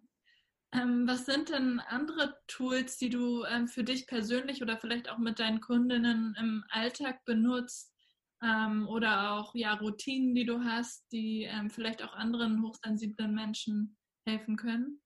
Ähm, 0.78 1.08
was 1.08 1.26
sind 1.26 1.50
denn 1.50 1.80
andere 1.80 2.36
Tools, 2.48 2.98
die 2.98 3.10
du 3.10 3.44
ähm, 3.46 3.68
für 3.68 3.84
dich 3.84 4.08
persönlich 4.08 4.62
oder 4.62 4.78
vielleicht 4.78 5.10
auch 5.10 5.18
mit 5.18 5.40
deinen 5.40 5.62
Kundinnen 5.62 6.36
im 6.40 6.64
Alltag 6.70 7.24
benutzt? 7.26 7.94
Ähm, 8.44 8.88
oder 8.88 9.34
auch 9.34 9.56
ja, 9.56 9.74
Routinen, 9.74 10.36
die 10.36 10.46
du 10.46 10.64
hast, 10.64 11.12
die 11.12 11.44
ähm, 11.44 11.70
vielleicht 11.70 12.04
auch 12.04 12.14
anderen 12.14 12.62
hochsensiblen 12.62 13.34
Menschen 13.34 13.98
helfen 14.26 14.58
können? 14.58 15.02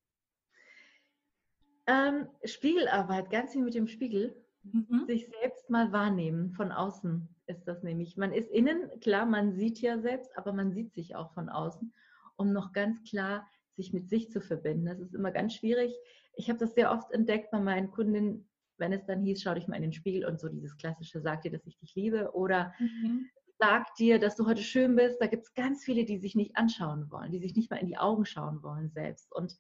Ähm, 1.87 2.27
Spiegelarbeit, 2.43 3.29
ganz 3.29 3.53
viel 3.53 3.63
mit 3.63 3.73
dem 3.73 3.87
Spiegel. 3.87 4.35
Mhm. 4.63 5.05
Sich 5.07 5.27
selbst 5.27 5.69
mal 5.69 5.91
wahrnehmen, 5.91 6.51
von 6.51 6.71
außen 6.71 7.27
ist 7.47 7.67
das 7.67 7.81
nämlich. 7.83 8.17
Man 8.17 8.33
ist 8.33 8.51
innen, 8.51 8.89
klar, 8.99 9.25
man 9.25 9.53
sieht 9.53 9.79
ja 9.79 9.99
selbst, 9.99 10.37
aber 10.37 10.53
man 10.53 10.71
sieht 10.71 10.93
sich 10.93 11.15
auch 11.15 11.33
von 11.33 11.49
außen, 11.49 11.93
um 12.35 12.51
noch 12.51 12.73
ganz 12.73 13.01
klar 13.03 13.49
sich 13.75 13.93
mit 13.93 14.09
sich 14.09 14.31
zu 14.31 14.41
verbinden. 14.41 14.85
Das 14.85 14.99
ist 14.99 15.15
immer 15.15 15.31
ganz 15.31 15.55
schwierig. 15.55 15.93
Ich 16.35 16.49
habe 16.49 16.59
das 16.59 16.73
sehr 16.73 16.91
oft 16.91 17.11
entdeckt 17.11 17.51
bei 17.51 17.59
meinen 17.59 17.91
Kundinnen, 17.91 18.47
wenn 18.77 18.93
es 18.93 19.05
dann 19.05 19.21
hieß, 19.21 19.41
schau 19.41 19.53
dich 19.53 19.67
mal 19.67 19.75
in 19.75 19.83
den 19.83 19.93
Spiegel 19.93 20.25
und 20.25 20.39
so 20.39 20.49
dieses 20.49 20.75
klassische, 20.77 21.21
sag 21.21 21.41
dir, 21.41 21.51
dass 21.51 21.65
ich 21.65 21.77
dich 21.77 21.95
liebe 21.95 22.31
oder 22.33 22.73
mhm. 22.79 23.29
sag 23.59 23.93
dir, 23.95 24.19
dass 24.19 24.35
du 24.35 24.47
heute 24.47 24.61
schön 24.61 24.95
bist. 24.95 25.21
Da 25.21 25.27
gibt 25.27 25.43
es 25.43 25.53
ganz 25.53 25.83
viele, 25.83 26.03
die 26.03 26.17
sich 26.17 26.35
nicht 26.35 26.57
anschauen 26.57 27.09
wollen, 27.11 27.31
die 27.31 27.39
sich 27.39 27.55
nicht 27.55 27.69
mal 27.69 27.77
in 27.77 27.87
die 27.87 27.97
Augen 27.97 28.25
schauen 28.25 28.63
wollen 28.63 28.89
selbst. 28.89 29.31
Und 29.33 29.55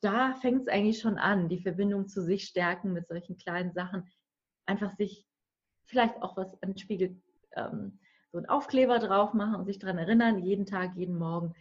da 0.00 0.34
fängt 0.34 0.62
es 0.62 0.68
eigentlich 0.68 1.00
schon 1.00 1.18
an, 1.18 1.48
die 1.48 1.60
Verbindung 1.60 2.08
zu 2.08 2.22
sich 2.22 2.44
stärken 2.44 2.92
mit 2.92 3.06
solchen 3.06 3.36
kleinen 3.36 3.72
Sachen. 3.72 4.08
Einfach 4.66 4.90
sich 4.96 5.26
vielleicht 5.84 6.20
auch 6.22 6.36
was 6.36 6.60
an 6.62 6.70
den 6.70 6.78
Spiegel, 6.78 7.20
ähm, 7.56 7.98
so 8.32 8.38
einen 8.38 8.48
Aufkleber 8.48 8.98
drauf 8.98 9.34
machen 9.34 9.56
und 9.56 9.66
sich 9.66 9.78
daran 9.78 9.98
erinnern, 9.98 10.38
jeden 10.38 10.66
Tag, 10.66 10.96
jeden 10.96 11.18
Morgen, 11.18 11.54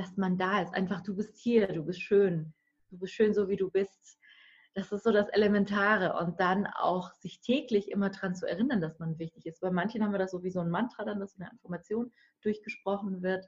dass 0.00 0.16
man 0.16 0.38
da 0.38 0.62
ist. 0.62 0.74
Einfach, 0.74 1.02
du 1.02 1.14
bist 1.14 1.36
hier, 1.36 1.68
du 1.68 1.84
bist 1.84 2.00
schön, 2.00 2.52
du 2.88 2.98
bist 2.98 3.12
schön 3.12 3.34
so, 3.34 3.48
wie 3.48 3.56
du 3.56 3.70
bist. 3.70 4.18
Das 4.74 4.92
ist 4.92 5.04
so 5.04 5.12
das 5.12 5.28
Elementare. 5.28 6.16
Und 6.18 6.40
dann 6.40 6.66
auch 6.66 7.12
sich 7.14 7.40
täglich 7.40 7.90
immer 7.90 8.10
daran 8.10 8.34
zu 8.34 8.46
erinnern, 8.46 8.80
dass 8.80 8.98
man 8.98 9.18
wichtig 9.18 9.46
ist. 9.46 9.60
Bei 9.60 9.70
manchen 9.70 10.02
haben 10.02 10.12
wir 10.12 10.18
das 10.18 10.30
so 10.30 10.42
wie 10.42 10.50
so 10.50 10.60
ein 10.60 10.70
Mantra, 10.70 11.04
dann, 11.04 11.20
dass 11.20 11.38
eine 11.38 11.50
Information 11.50 12.12
durchgesprochen 12.40 13.22
wird. 13.22 13.46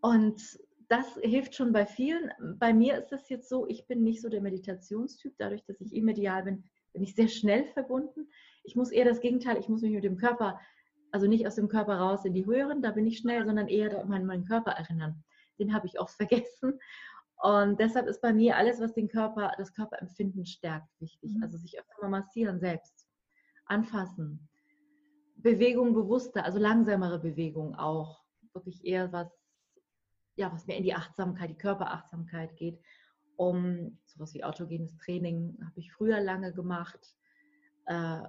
Und 0.00 0.40
das 0.88 1.18
hilft 1.22 1.54
schon 1.54 1.72
bei 1.72 1.86
vielen. 1.86 2.30
Bei 2.58 2.72
mir 2.72 2.96
ist 2.98 3.12
es 3.12 3.28
jetzt 3.28 3.48
so, 3.48 3.66
ich 3.66 3.86
bin 3.86 4.02
nicht 4.02 4.20
so 4.20 4.28
der 4.28 4.42
Meditationstyp. 4.42 5.34
Dadurch, 5.38 5.64
dass 5.64 5.80
ich 5.80 5.94
immedial 5.94 6.44
bin, 6.44 6.64
bin 6.92 7.02
ich 7.02 7.14
sehr 7.14 7.28
schnell 7.28 7.66
verbunden. 7.72 8.28
Ich 8.62 8.76
muss 8.76 8.92
eher 8.92 9.04
das 9.04 9.20
Gegenteil, 9.20 9.58
ich 9.58 9.68
muss 9.68 9.82
mich 9.82 9.92
mit 9.92 10.04
dem 10.04 10.16
Körper 10.16 10.60
also 11.14 11.28
nicht 11.28 11.46
aus 11.46 11.54
dem 11.54 11.68
Körper 11.68 11.96
raus 11.98 12.24
in 12.24 12.34
die 12.34 12.44
höheren, 12.44 12.82
da 12.82 12.90
bin 12.90 13.06
ich 13.06 13.18
schnell, 13.18 13.46
sondern 13.46 13.68
eher 13.68 14.00
an 14.00 14.26
meinen 14.26 14.46
Körper 14.46 14.72
erinnern. 14.72 15.22
Den 15.60 15.72
habe 15.72 15.86
ich 15.86 16.00
oft 16.00 16.12
vergessen. 16.16 16.80
Und 17.36 17.78
deshalb 17.78 18.08
ist 18.08 18.20
bei 18.20 18.32
mir 18.32 18.56
alles, 18.56 18.80
was 18.80 18.94
den 18.94 19.06
Körper, 19.06 19.52
das 19.56 19.72
Körperempfinden 19.74 20.44
stärkt, 20.44 20.88
wichtig. 20.98 21.36
Mhm. 21.36 21.44
Also 21.44 21.56
sich 21.56 21.78
öfter 21.78 21.94
mal 22.02 22.08
massieren 22.08 22.58
selbst, 22.58 23.06
anfassen. 23.66 24.48
Bewegung 25.36 25.94
bewusster, 25.94 26.44
also 26.44 26.58
langsamere 26.58 27.20
Bewegung 27.20 27.76
auch. 27.76 28.24
Wirklich 28.52 28.84
eher 28.84 29.12
was, 29.12 29.28
ja, 30.34 30.52
was 30.52 30.66
mehr 30.66 30.78
in 30.78 30.84
die 30.84 30.94
Achtsamkeit, 30.94 31.50
die 31.50 31.58
Körperachtsamkeit 31.58 32.56
geht. 32.56 32.80
Um 33.36 34.00
sowas 34.04 34.34
wie 34.34 34.42
autogenes 34.42 34.96
Training 34.96 35.56
habe 35.64 35.78
ich 35.78 35.92
früher 35.92 36.20
lange 36.20 36.52
gemacht. 36.52 37.14
Äh, 37.86 38.22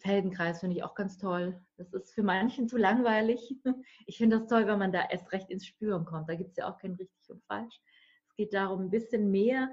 Feldenkreis 0.00 0.60
finde 0.60 0.76
ich 0.76 0.82
auch 0.82 0.94
ganz 0.94 1.18
toll. 1.18 1.60
Das 1.76 1.92
ist 1.92 2.12
für 2.14 2.22
manchen 2.22 2.68
zu 2.68 2.76
langweilig. 2.76 3.56
Ich 4.06 4.18
finde 4.18 4.38
das 4.38 4.48
toll, 4.48 4.66
wenn 4.66 4.78
man 4.78 4.92
da 4.92 5.04
erst 5.08 5.30
recht 5.32 5.50
ins 5.50 5.66
Spüren 5.66 6.04
kommt. 6.04 6.28
Da 6.28 6.34
gibt 6.34 6.50
es 6.50 6.56
ja 6.56 6.68
auch 6.68 6.78
kein 6.78 6.94
richtig 6.94 7.30
und 7.30 7.44
falsch. 7.44 7.80
Es 8.28 8.34
geht 8.34 8.54
darum, 8.54 8.80
ein 8.82 8.90
bisschen 8.90 9.30
mehr 9.30 9.70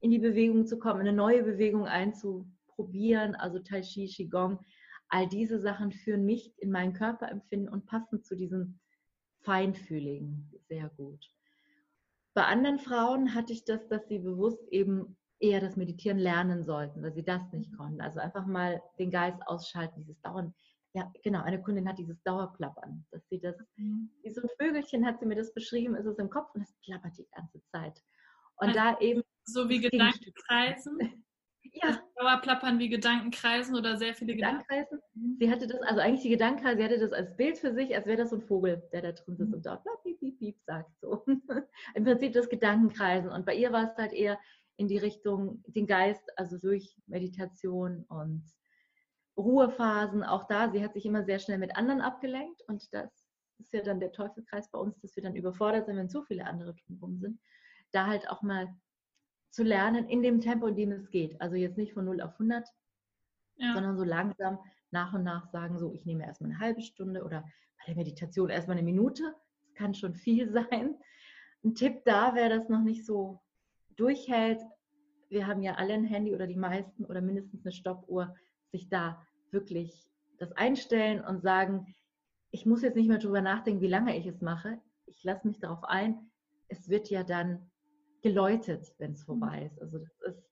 in 0.00 0.10
die 0.10 0.18
Bewegung 0.18 0.66
zu 0.66 0.78
kommen, 0.78 1.00
eine 1.00 1.12
neue 1.12 1.42
Bewegung 1.42 1.86
einzuprobieren, 1.86 3.34
also 3.36 3.58
Tai 3.58 3.80
Chi, 3.82 4.06
Qigong. 4.06 4.58
All 5.08 5.28
diese 5.28 5.60
Sachen 5.60 5.92
führen 5.92 6.24
mich 6.24 6.52
in 6.58 6.70
mein 6.70 6.92
Körperempfinden 6.92 7.68
und 7.68 7.86
passen 7.86 8.22
zu 8.22 8.34
diesem 8.34 8.80
Feinfühligen 9.40 10.50
sehr 10.68 10.88
gut. 10.90 11.30
Bei 12.34 12.46
anderen 12.46 12.80
Frauen 12.80 13.34
hatte 13.34 13.52
ich 13.52 13.64
das, 13.64 13.86
dass 13.86 14.08
sie 14.08 14.18
bewusst 14.18 14.66
eben 14.68 15.16
eher 15.44 15.60
das 15.60 15.76
Meditieren 15.76 16.18
lernen 16.18 16.64
sollten, 16.64 17.02
weil 17.02 17.12
sie 17.12 17.24
das 17.24 17.42
nicht 17.52 17.76
konnten. 17.76 18.00
Also 18.00 18.20
einfach 18.20 18.46
mal 18.46 18.82
den 18.98 19.10
Geist 19.10 19.40
ausschalten, 19.46 20.00
dieses 20.00 20.20
Dauern 20.22 20.54
ja, 20.94 21.12
genau, 21.24 21.42
eine 21.42 21.60
Kundin 21.60 21.88
hat 21.88 21.98
dieses 21.98 22.22
Dauerplappern, 22.22 23.04
dass 23.10 23.28
sie 23.28 23.40
das, 23.40 23.56
mhm. 23.76 24.10
wie 24.22 24.30
so 24.30 24.40
ein 24.42 24.48
Vögelchen 24.60 25.04
hat 25.04 25.18
sie 25.18 25.26
mir 25.26 25.34
das 25.34 25.52
beschrieben, 25.52 25.96
ist 25.96 26.06
es 26.06 26.18
im 26.18 26.30
Kopf 26.30 26.54
und 26.54 26.62
es 26.62 26.72
plappert 26.84 27.18
die 27.18 27.26
ganze 27.34 27.60
Zeit. 27.66 28.00
Und 28.56 28.68
also, 28.68 28.78
da 28.78 28.98
eben. 29.00 29.22
So 29.44 29.68
wie 29.68 29.80
Gedankenkreisen. 29.90 30.98
ja. 31.64 32.00
Dauerplappern 32.16 32.78
wie 32.78 32.88
Gedankenkreisen 32.88 33.74
oder 33.74 33.96
sehr 33.96 34.14
viele 34.14 34.36
Gedankenkreisen. 34.36 35.00
Mhm. 35.14 35.36
Sie 35.40 35.50
hatte 35.50 35.66
das, 35.66 35.82
also 35.82 36.00
eigentlich 36.00 36.22
die 36.22 36.28
Gedankenkreise, 36.28 36.76
sie 36.76 36.84
hatte 36.84 37.00
das 37.00 37.12
als 37.12 37.36
Bild 37.36 37.58
für 37.58 37.74
sich, 37.74 37.94
als 37.96 38.06
wäre 38.06 38.18
das 38.18 38.30
so 38.30 38.36
ein 38.36 38.42
Vogel, 38.42 38.88
der 38.92 39.02
da 39.02 39.12
drin 39.12 39.36
sitzt 39.36 39.48
mhm. 39.48 39.54
und 39.54 39.66
dort 39.66 39.82
piep, 40.04 40.20
piep, 40.20 40.38
piep 40.38 40.56
sagt 40.64 40.96
so. 41.00 41.24
Im 41.94 42.04
Prinzip 42.04 42.34
das 42.34 42.48
Gedankenkreisen. 42.48 43.30
Und 43.30 43.44
bei 43.44 43.56
ihr 43.56 43.72
war 43.72 43.90
es 43.90 43.96
halt 43.96 44.12
eher 44.12 44.38
in 44.76 44.88
die 44.88 44.98
Richtung, 44.98 45.62
den 45.66 45.86
Geist, 45.86 46.22
also 46.36 46.58
durch 46.58 46.96
Meditation 47.06 48.04
und 48.08 48.44
Ruhephasen, 49.36 50.22
auch 50.22 50.44
da, 50.46 50.70
sie 50.70 50.82
hat 50.82 50.94
sich 50.94 51.06
immer 51.06 51.24
sehr 51.24 51.38
schnell 51.38 51.58
mit 51.58 51.76
anderen 51.76 52.00
abgelenkt 52.00 52.62
und 52.68 52.92
das 52.92 53.10
ist 53.58 53.72
ja 53.72 53.82
dann 53.82 54.00
der 54.00 54.12
Teufelskreis 54.12 54.70
bei 54.70 54.78
uns, 54.78 54.98
dass 55.00 55.14
wir 55.16 55.22
dann 55.22 55.36
überfordert 55.36 55.86
sind, 55.86 55.96
wenn 55.96 56.08
so 56.08 56.22
viele 56.22 56.44
andere 56.46 56.74
drumherum 56.74 57.18
sind, 57.18 57.40
da 57.92 58.06
halt 58.06 58.28
auch 58.28 58.42
mal 58.42 58.68
zu 59.50 59.62
lernen 59.62 60.08
in 60.08 60.22
dem 60.22 60.40
Tempo, 60.40 60.66
in 60.66 60.76
dem 60.76 60.92
es 60.92 61.10
geht. 61.10 61.40
Also 61.40 61.54
jetzt 61.56 61.78
nicht 61.78 61.92
von 61.92 62.04
0 62.04 62.20
auf 62.20 62.32
100, 62.32 62.68
ja. 63.56 63.72
sondern 63.74 63.96
so 63.96 64.04
langsam 64.04 64.58
nach 64.90 65.12
und 65.14 65.22
nach 65.22 65.46
sagen, 65.50 65.78
so 65.78 65.92
ich 65.92 66.04
nehme 66.04 66.24
erstmal 66.24 66.50
eine 66.50 66.60
halbe 66.60 66.82
Stunde 66.82 67.24
oder 67.24 67.42
bei 67.78 67.86
der 67.86 67.96
Meditation 67.96 68.50
erstmal 68.50 68.76
eine 68.76 68.84
Minute. 68.84 69.34
Das 69.62 69.74
kann 69.74 69.94
schon 69.94 70.14
viel 70.14 70.50
sein. 70.52 70.96
Ein 71.64 71.74
Tipp 71.74 72.04
da, 72.04 72.34
wer 72.34 72.48
das 72.48 72.68
noch 72.68 72.82
nicht 72.82 73.06
so 73.06 73.40
durchhält, 73.96 74.60
wir 75.28 75.46
haben 75.46 75.62
ja 75.62 75.74
alle 75.74 75.94
ein 75.94 76.04
Handy 76.04 76.34
oder 76.34 76.46
die 76.46 76.56
meisten 76.56 77.04
oder 77.04 77.20
mindestens 77.20 77.64
eine 77.64 77.72
Stoppuhr, 77.72 78.34
sich 78.70 78.88
da 78.88 79.24
wirklich 79.50 79.92
das 80.38 80.52
einstellen 80.52 81.24
und 81.24 81.42
sagen, 81.42 81.94
ich 82.50 82.66
muss 82.66 82.82
jetzt 82.82 82.96
nicht 82.96 83.08
mehr 83.08 83.18
drüber 83.18 83.40
nachdenken, 83.40 83.80
wie 83.80 83.88
lange 83.88 84.16
ich 84.16 84.26
es 84.26 84.40
mache. 84.40 84.80
Ich 85.06 85.24
lasse 85.24 85.46
mich 85.46 85.58
darauf 85.58 85.82
ein. 85.84 86.30
Es 86.68 86.88
wird 86.88 87.10
ja 87.10 87.24
dann 87.24 87.70
geläutet, 88.22 88.94
wenn 88.98 89.12
es 89.12 89.22
mhm. 89.22 89.38
vorbei 89.38 89.64
ist. 89.66 89.80
Also 89.80 89.98
das 89.98 90.20
ist 90.20 90.48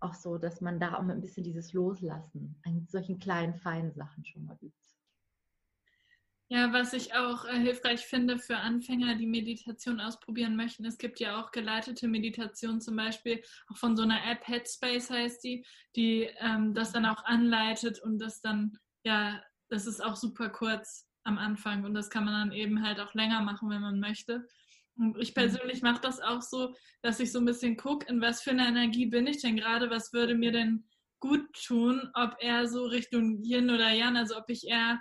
auch 0.00 0.14
so, 0.14 0.38
dass 0.38 0.60
man 0.60 0.80
da 0.80 0.94
auch 0.94 1.06
ein 1.06 1.20
bisschen 1.20 1.44
dieses 1.44 1.72
Loslassen 1.72 2.60
an 2.64 2.86
solchen 2.86 3.18
kleinen, 3.18 3.54
feinen 3.54 3.92
Sachen 3.92 4.24
schon 4.24 4.44
mal 4.44 4.58
übt. 4.60 4.95
Ja, 6.48 6.72
was 6.72 6.92
ich 6.92 7.12
auch 7.14 7.44
äh, 7.44 7.58
hilfreich 7.58 8.06
finde 8.06 8.38
für 8.38 8.58
Anfänger, 8.58 9.16
die 9.16 9.26
Meditation 9.26 10.00
ausprobieren 10.00 10.54
möchten, 10.54 10.84
es 10.84 10.96
gibt 10.96 11.18
ja 11.18 11.40
auch 11.40 11.50
geleitete 11.50 12.06
Meditation, 12.06 12.80
zum 12.80 12.94
Beispiel 12.94 13.42
auch 13.68 13.76
von 13.76 13.96
so 13.96 14.04
einer 14.04 14.24
App, 14.30 14.46
Headspace 14.46 15.10
heißt 15.10 15.42
die, 15.42 15.66
die 15.96 16.30
ähm, 16.38 16.72
das 16.72 16.92
dann 16.92 17.04
auch 17.04 17.24
anleitet 17.24 18.00
und 18.00 18.20
das 18.20 18.40
dann, 18.40 18.78
ja, 19.04 19.42
das 19.68 19.86
ist 19.86 20.00
auch 20.02 20.14
super 20.14 20.48
kurz 20.48 21.08
am 21.24 21.36
Anfang 21.36 21.84
und 21.84 21.94
das 21.94 22.10
kann 22.10 22.24
man 22.24 22.34
dann 22.34 22.52
eben 22.56 22.86
halt 22.86 23.00
auch 23.00 23.12
länger 23.14 23.40
machen, 23.40 23.68
wenn 23.68 23.80
man 23.80 23.98
möchte. 23.98 24.46
Und 24.96 25.18
ich 25.18 25.30
mhm. 25.30 25.40
persönlich 25.40 25.82
mache 25.82 26.00
das 26.00 26.20
auch 26.20 26.42
so, 26.42 26.76
dass 27.02 27.18
ich 27.18 27.32
so 27.32 27.40
ein 27.40 27.44
bisschen 27.44 27.76
gucke, 27.76 28.06
in 28.06 28.20
was 28.20 28.42
für 28.42 28.50
einer 28.50 28.68
Energie 28.68 29.06
bin 29.06 29.26
ich 29.26 29.42
denn 29.42 29.56
gerade, 29.56 29.90
was 29.90 30.12
würde 30.12 30.36
mir 30.36 30.52
denn 30.52 30.86
gut 31.18 31.52
tun, 31.66 32.08
ob 32.14 32.36
er 32.38 32.68
so 32.68 32.84
Richtung 32.84 33.42
Yin 33.42 33.70
oder 33.70 33.90
Yang, 33.90 34.16
also 34.16 34.36
ob 34.36 34.48
ich 34.48 34.68
eher, 34.68 35.00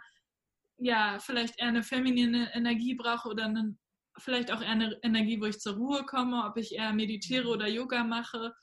ja, 0.78 1.20
vielleicht 1.20 1.60
eher 1.60 1.68
eine 1.68 1.84
feminine 1.84 2.54
Energie 2.54 2.96
brauche 2.96 3.30
oder 3.30 3.46
eine, 3.46 3.78
vielleicht 4.18 4.52
auch 4.52 4.62
eher 4.62 4.70
eine 4.70 5.00
Energie, 5.04 5.40
wo 5.40 5.46
ich 5.46 5.60
zur 5.60 5.76
Ruhe 5.76 6.06
komme, 6.06 6.46
ob 6.46 6.58
ich 6.58 6.74
eher 6.74 6.94
meditiere 6.94 7.48
oder 7.48 7.68
Yoga 7.68 8.04
mache 8.04 8.54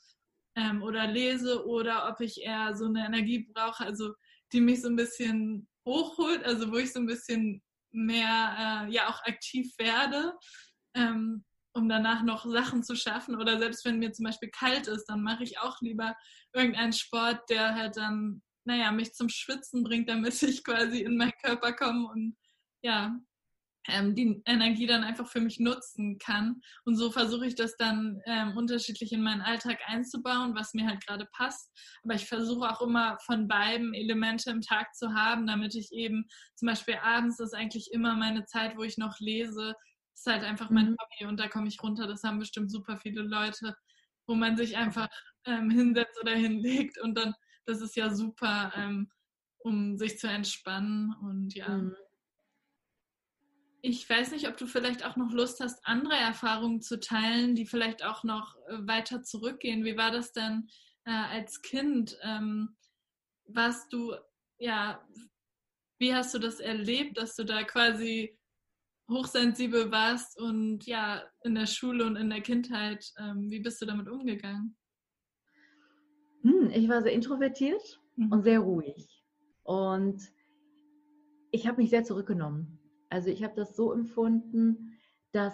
ähm, 0.55 0.83
oder 0.83 1.07
lese 1.07 1.65
oder 1.65 2.09
ob 2.09 2.21
ich 2.21 2.41
eher 2.41 2.75
so 2.75 2.85
eine 2.85 3.05
Energie 3.05 3.49
brauche, 3.53 3.85
also 3.85 4.13
die 4.51 4.61
mich 4.61 4.81
so 4.81 4.89
ein 4.89 4.95
bisschen 4.95 5.67
hochholt, 5.85 6.43
also 6.43 6.71
wo 6.71 6.77
ich 6.77 6.93
so 6.93 6.99
ein 6.99 7.07
bisschen 7.07 7.61
mehr, 7.91 8.85
äh, 8.87 8.91
ja, 8.91 9.09
auch 9.09 9.21
aktiv 9.23 9.71
werde 9.77 10.33
ähm, 10.95 11.43
um 11.75 11.89
danach 11.89 12.23
noch 12.23 12.45
Sachen 12.45 12.83
zu 12.83 12.95
schaffen. 12.95 13.35
Oder 13.35 13.57
selbst 13.57 13.85
wenn 13.85 13.99
mir 13.99 14.11
zum 14.11 14.25
Beispiel 14.25 14.49
kalt 14.49 14.87
ist, 14.87 15.05
dann 15.05 15.23
mache 15.23 15.43
ich 15.43 15.59
auch 15.59 15.81
lieber 15.81 16.15
irgendeinen 16.53 16.93
Sport, 16.93 17.49
der 17.49 17.75
halt 17.75 17.97
dann, 17.97 18.43
naja, 18.65 18.91
mich 18.91 19.13
zum 19.13 19.29
Schwitzen 19.29 19.83
bringt, 19.83 20.09
damit 20.09 20.41
ich 20.43 20.63
quasi 20.63 21.01
in 21.01 21.17
meinen 21.17 21.33
Körper 21.43 21.73
komme 21.73 22.07
und 22.07 22.37
ja, 22.81 23.15
ähm, 23.87 24.15
die 24.15 24.41
Energie 24.45 24.85
dann 24.85 25.03
einfach 25.03 25.27
für 25.27 25.41
mich 25.41 25.59
nutzen 25.59 26.17
kann. 26.17 26.61
Und 26.85 26.95
so 26.95 27.11
versuche 27.11 27.45
ich 27.45 27.55
das 27.55 27.75
dann 27.77 28.21
ähm, 28.25 28.55
unterschiedlich 28.55 29.11
in 29.11 29.21
meinen 29.21 29.41
Alltag 29.41 29.79
einzubauen, 29.87 30.55
was 30.55 30.73
mir 30.73 30.87
halt 30.87 31.05
gerade 31.05 31.27
passt. 31.33 31.69
Aber 32.03 32.13
ich 32.13 32.25
versuche 32.25 32.69
auch 32.69 32.81
immer 32.81 33.17
von 33.25 33.47
beiden 33.47 33.93
Elemente 33.93 34.51
im 34.51 34.61
Tag 34.61 34.95
zu 34.95 35.13
haben, 35.13 35.47
damit 35.47 35.75
ich 35.75 35.91
eben 35.91 36.25
zum 36.55 36.67
Beispiel 36.67 36.95
abends 37.01 37.39
ist 37.39 37.53
eigentlich 37.53 37.91
immer 37.91 38.15
meine 38.15 38.45
Zeit, 38.45 38.77
wo 38.77 38.83
ich 38.83 38.97
noch 38.97 39.19
lese, 39.19 39.75
ist 40.15 40.27
halt 40.27 40.43
einfach 40.43 40.69
mein 40.69 40.91
mhm. 40.91 40.95
Hobby 40.99 41.29
und 41.29 41.39
da 41.39 41.47
komme 41.49 41.67
ich 41.67 41.81
runter. 41.81 42.07
Das 42.07 42.23
haben 42.23 42.39
bestimmt 42.39 42.71
super 42.71 42.97
viele 42.97 43.23
Leute, 43.23 43.75
wo 44.27 44.35
man 44.35 44.55
sich 44.55 44.77
einfach 44.77 45.09
ähm, 45.45 45.69
hinsetzt 45.69 46.17
oder 46.21 46.33
hinlegt 46.33 46.99
und 47.01 47.17
dann, 47.17 47.33
das 47.65 47.81
ist 47.81 47.95
ja 47.95 48.13
super, 48.13 48.71
ähm, 48.75 49.11
um 49.59 49.97
sich 49.97 50.19
zu 50.19 50.27
entspannen 50.27 51.15
und 51.21 51.53
ja. 51.55 51.69
Mhm. 51.69 51.95
Ich 53.85 54.09
weiß 54.09 54.31
nicht, 54.31 54.47
ob 54.47 54.55
du 54.55 54.65
vielleicht 54.65 55.05
auch 55.05 55.17
noch 55.17 55.33
Lust 55.33 55.59
hast, 55.59 55.85
andere 55.85 56.15
Erfahrungen 56.15 56.81
zu 56.81 57.01
teilen, 57.01 57.53
die 57.53 57.65
vielleicht 57.65 58.03
auch 58.05 58.23
noch 58.23 58.55
äh, 58.67 58.77
weiter 58.87 59.23
zurückgehen. 59.23 59.83
Wie 59.83 59.97
war 59.97 60.09
das 60.09 60.31
denn 60.31 60.69
äh, 61.03 61.11
als 61.11 61.61
Kind? 61.61 62.17
Ähm, 62.21 62.77
warst 63.45 63.91
du, 63.91 64.15
ja, 64.57 65.05
wie 65.99 66.15
hast 66.15 66.33
du 66.33 66.39
das 66.39 66.61
erlebt, 66.61 67.17
dass 67.17 67.35
du 67.35 67.43
da 67.43 67.63
quasi 67.63 68.37
hochsensibel 69.09 69.91
warst 69.91 70.39
und 70.39 70.85
ja, 70.85 71.23
in 71.43 71.55
der 71.55 71.67
Schule 71.67 72.05
und 72.05 72.15
in 72.15 72.29
der 72.29 72.41
Kindheit, 72.41 73.11
ähm, 73.17 73.49
wie 73.49 73.59
bist 73.59 73.81
du 73.81 73.85
damit 73.85 74.07
umgegangen? 74.07 74.77
Hm, 76.43 76.69
ich 76.73 76.89
war 76.89 77.01
sehr 77.01 77.13
introvertiert 77.13 77.99
mhm. 78.15 78.31
und 78.31 78.43
sehr 78.43 78.59
ruhig. 78.59 79.23
Und 79.63 80.21
ich 81.51 81.67
habe 81.67 81.81
mich 81.81 81.89
sehr 81.89 82.03
zurückgenommen. 82.03 82.79
Also 83.09 83.29
ich 83.29 83.43
habe 83.43 83.53
das 83.55 83.75
so 83.75 83.91
empfunden, 83.93 84.97
dass 85.31 85.53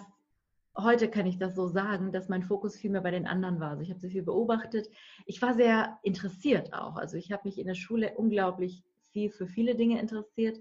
heute 0.76 1.08
kann 1.08 1.26
ich 1.26 1.38
das 1.38 1.54
so 1.54 1.66
sagen, 1.68 2.12
dass 2.12 2.28
mein 2.28 2.42
Fokus 2.42 2.76
viel 2.76 2.90
mehr 2.90 3.02
bei 3.02 3.10
den 3.10 3.26
anderen 3.26 3.60
war. 3.60 3.70
Also 3.70 3.82
ich 3.82 3.90
habe 3.90 4.00
sehr 4.00 4.10
viel 4.10 4.22
beobachtet. 4.22 4.88
Ich 5.26 5.40
war 5.42 5.54
sehr 5.54 5.98
interessiert 6.02 6.72
auch. 6.72 6.96
Also 6.96 7.16
ich 7.16 7.32
habe 7.32 7.42
mich 7.44 7.58
in 7.58 7.66
der 7.66 7.74
Schule 7.74 8.14
unglaublich 8.16 8.82
viel 9.12 9.30
für 9.30 9.46
viele 9.46 9.74
Dinge 9.74 10.00
interessiert. 10.00 10.58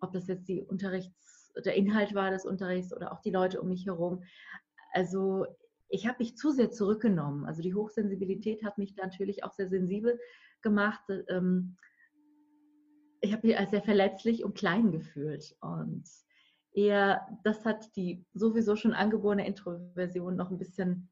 Ob 0.00 0.12
das 0.12 0.26
jetzt 0.26 0.48
die 0.48 0.62
Unterrichts 0.62 1.52
der 1.64 1.74
Inhalt 1.74 2.14
war 2.14 2.30
des 2.30 2.44
Unterrichts 2.44 2.94
oder 2.94 3.12
auch 3.12 3.20
die 3.20 3.30
Leute 3.30 3.60
um 3.60 3.68
mich 3.68 3.86
herum. 3.86 4.22
Also 4.92 5.46
ich 5.88 6.06
habe 6.06 6.18
mich 6.18 6.36
zu 6.36 6.50
sehr 6.50 6.70
zurückgenommen. 6.70 7.44
Also 7.44 7.62
die 7.62 7.74
Hochsensibilität 7.74 8.64
hat 8.64 8.78
mich 8.78 8.96
natürlich 8.96 9.44
auch 9.44 9.52
sehr 9.52 9.68
sensibel 9.68 10.18
gemacht. 10.62 11.02
Ähm, 11.28 11.76
ich 13.20 13.32
habe 13.32 13.46
mich 13.46 13.58
als 13.58 13.70
sehr 13.70 13.82
verletzlich 13.82 14.44
und 14.44 14.56
klein 14.56 14.92
gefühlt. 14.92 15.56
Und 15.60 16.04
eher, 16.72 17.26
das 17.44 17.64
hat 17.64 17.94
die 17.96 18.24
sowieso 18.34 18.76
schon 18.76 18.92
angeborene 18.92 19.46
Introversion 19.46 20.36
noch 20.36 20.50
ein 20.50 20.58
bisschen 20.58 21.08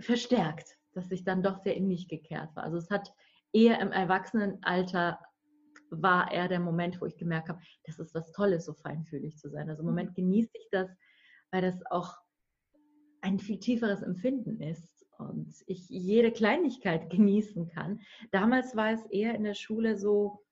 verstärkt, 0.00 0.78
dass 0.92 1.10
ich 1.10 1.24
dann 1.24 1.42
doch 1.42 1.58
sehr 1.58 1.74
in 1.74 1.88
mich 1.88 2.08
gekehrt 2.08 2.54
war. 2.54 2.64
Also 2.64 2.76
es 2.76 2.90
hat 2.90 3.12
eher 3.52 3.80
im 3.80 3.92
Erwachsenenalter 3.92 5.18
war 5.90 6.30
eher 6.30 6.48
der 6.48 6.60
Moment, 6.60 7.00
wo 7.00 7.06
ich 7.06 7.16
gemerkt 7.16 7.48
habe, 7.48 7.60
das 7.84 7.98
ist 7.98 8.14
was 8.14 8.30
Tolles, 8.32 8.66
so 8.66 8.74
feinfühlig 8.74 9.38
zu 9.38 9.48
sein. 9.48 9.70
Also 9.70 9.80
im 9.80 9.86
mhm. 9.86 9.92
Moment 9.92 10.14
genieße 10.14 10.50
ich 10.52 10.68
das, 10.70 10.90
weil 11.50 11.62
das 11.62 11.80
auch 11.90 12.14
ein 13.28 13.38
viel 13.38 13.58
tieferes 13.58 14.02
Empfinden 14.02 14.60
ist 14.60 15.06
und 15.18 15.54
ich 15.66 15.88
jede 15.88 16.32
Kleinigkeit 16.32 17.10
genießen 17.10 17.68
kann. 17.68 18.00
Damals 18.30 18.74
war 18.76 18.92
es 18.92 19.04
eher 19.06 19.34
in 19.34 19.44
der 19.44 19.54
Schule 19.54 19.96
so, 19.96 20.44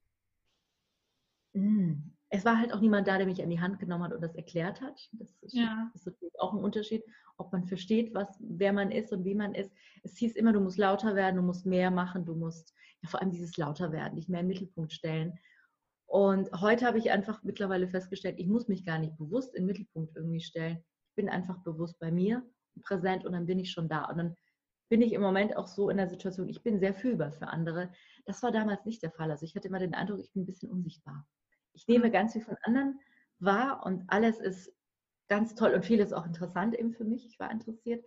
mh, 1.54 1.62
hm, 1.62 2.12
es 2.28 2.44
war 2.44 2.58
halt 2.58 2.74
auch 2.74 2.80
niemand 2.80 3.06
da, 3.06 3.18
der 3.18 3.26
mich 3.26 3.40
an 3.42 3.50
die 3.50 3.60
Hand 3.60 3.78
genommen 3.78 4.04
hat 4.04 4.12
und 4.12 4.20
das 4.20 4.34
erklärt 4.34 4.80
hat. 4.80 5.08
Das 5.12 5.30
ist, 5.42 5.54
ja. 5.54 5.90
ist 5.94 6.06
natürlich 6.06 6.38
auch 6.40 6.52
ein 6.52 6.62
Unterschied, 6.62 7.04
ob 7.36 7.52
man 7.52 7.64
versteht, 7.64 8.14
was, 8.14 8.28
wer 8.40 8.72
man 8.72 8.90
ist 8.90 9.12
und 9.12 9.24
wie 9.24 9.34
man 9.36 9.54
ist. 9.54 9.70
Es 10.02 10.16
hieß 10.16 10.34
immer, 10.34 10.52
du 10.52 10.60
musst 10.60 10.76
lauter 10.76 11.14
werden, 11.14 11.36
du 11.36 11.42
musst 11.42 11.66
mehr 11.66 11.90
machen, 11.92 12.24
du 12.24 12.34
musst 12.34 12.74
ja, 13.00 13.08
vor 13.08 13.20
allem 13.20 13.30
dieses 13.30 13.56
lauter 13.56 13.92
werden, 13.92 14.16
dich 14.16 14.28
mehr 14.28 14.40
im 14.40 14.48
Mittelpunkt 14.48 14.92
stellen. 14.92 15.38
Und 16.06 16.50
heute 16.60 16.84
habe 16.84 16.98
ich 16.98 17.12
einfach 17.12 17.44
mittlerweile 17.44 17.88
festgestellt, 17.88 18.38
ich 18.38 18.48
muss 18.48 18.66
mich 18.66 18.84
gar 18.84 18.98
nicht 18.98 19.16
bewusst 19.16 19.54
im 19.54 19.66
Mittelpunkt 19.66 20.16
irgendwie 20.16 20.40
stellen. 20.40 20.84
Ich 21.10 21.14
bin 21.14 21.28
einfach 21.28 21.58
bewusst 21.62 21.98
bei 22.00 22.10
mir, 22.10 22.44
präsent 22.82 23.24
und 23.24 23.32
dann 23.32 23.46
bin 23.46 23.58
ich 23.58 23.70
schon 23.70 23.88
da. 23.88 24.04
Und 24.04 24.18
dann 24.18 24.36
bin 24.88 25.02
ich 25.02 25.12
im 25.12 25.20
Moment 25.20 25.56
auch 25.56 25.66
so 25.66 25.90
in 25.90 25.96
der 25.96 26.08
Situation, 26.08 26.48
ich 26.48 26.62
bin 26.62 26.78
sehr 26.78 26.94
fühlbar 26.94 27.32
für 27.32 27.48
andere. 27.48 27.90
Das 28.24 28.42
war 28.42 28.52
damals 28.52 28.84
nicht 28.84 29.02
der 29.02 29.10
Fall. 29.10 29.30
Also 29.30 29.44
ich 29.44 29.54
hatte 29.56 29.68
immer 29.68 29.78
den 29.78 29.94
Eindruck, 29.94 30.20
ich 30.20 30.32
bin 30.32 30.42
ein 30.42 30.46
bisschen 30.46 30.70
unsichtbar. 30.70 31.26
Ich 31.72 31.88
nehme 31.88 32.10
ganz 32.10 32.32
viel 32.32 32.42
von 32.42 32.56
anderen 32.62 33.00
wahr 33.38 33.84
und 33.84 34.04
alles 34.08 34.38
ist 34.38 34.72
ganz 35.28 35.54
toll 35.54 35.72
und 35.72 35.84
vieles 35.84 36.12
auch 36.12 36.24
interessant 36.24 36.78
eben 36.78 36.92
für 36.92 37.04
mich. 37.04 37.26
Ich 37.26 37.38
war 37.38 37.50
interessiert, 37.50 38.04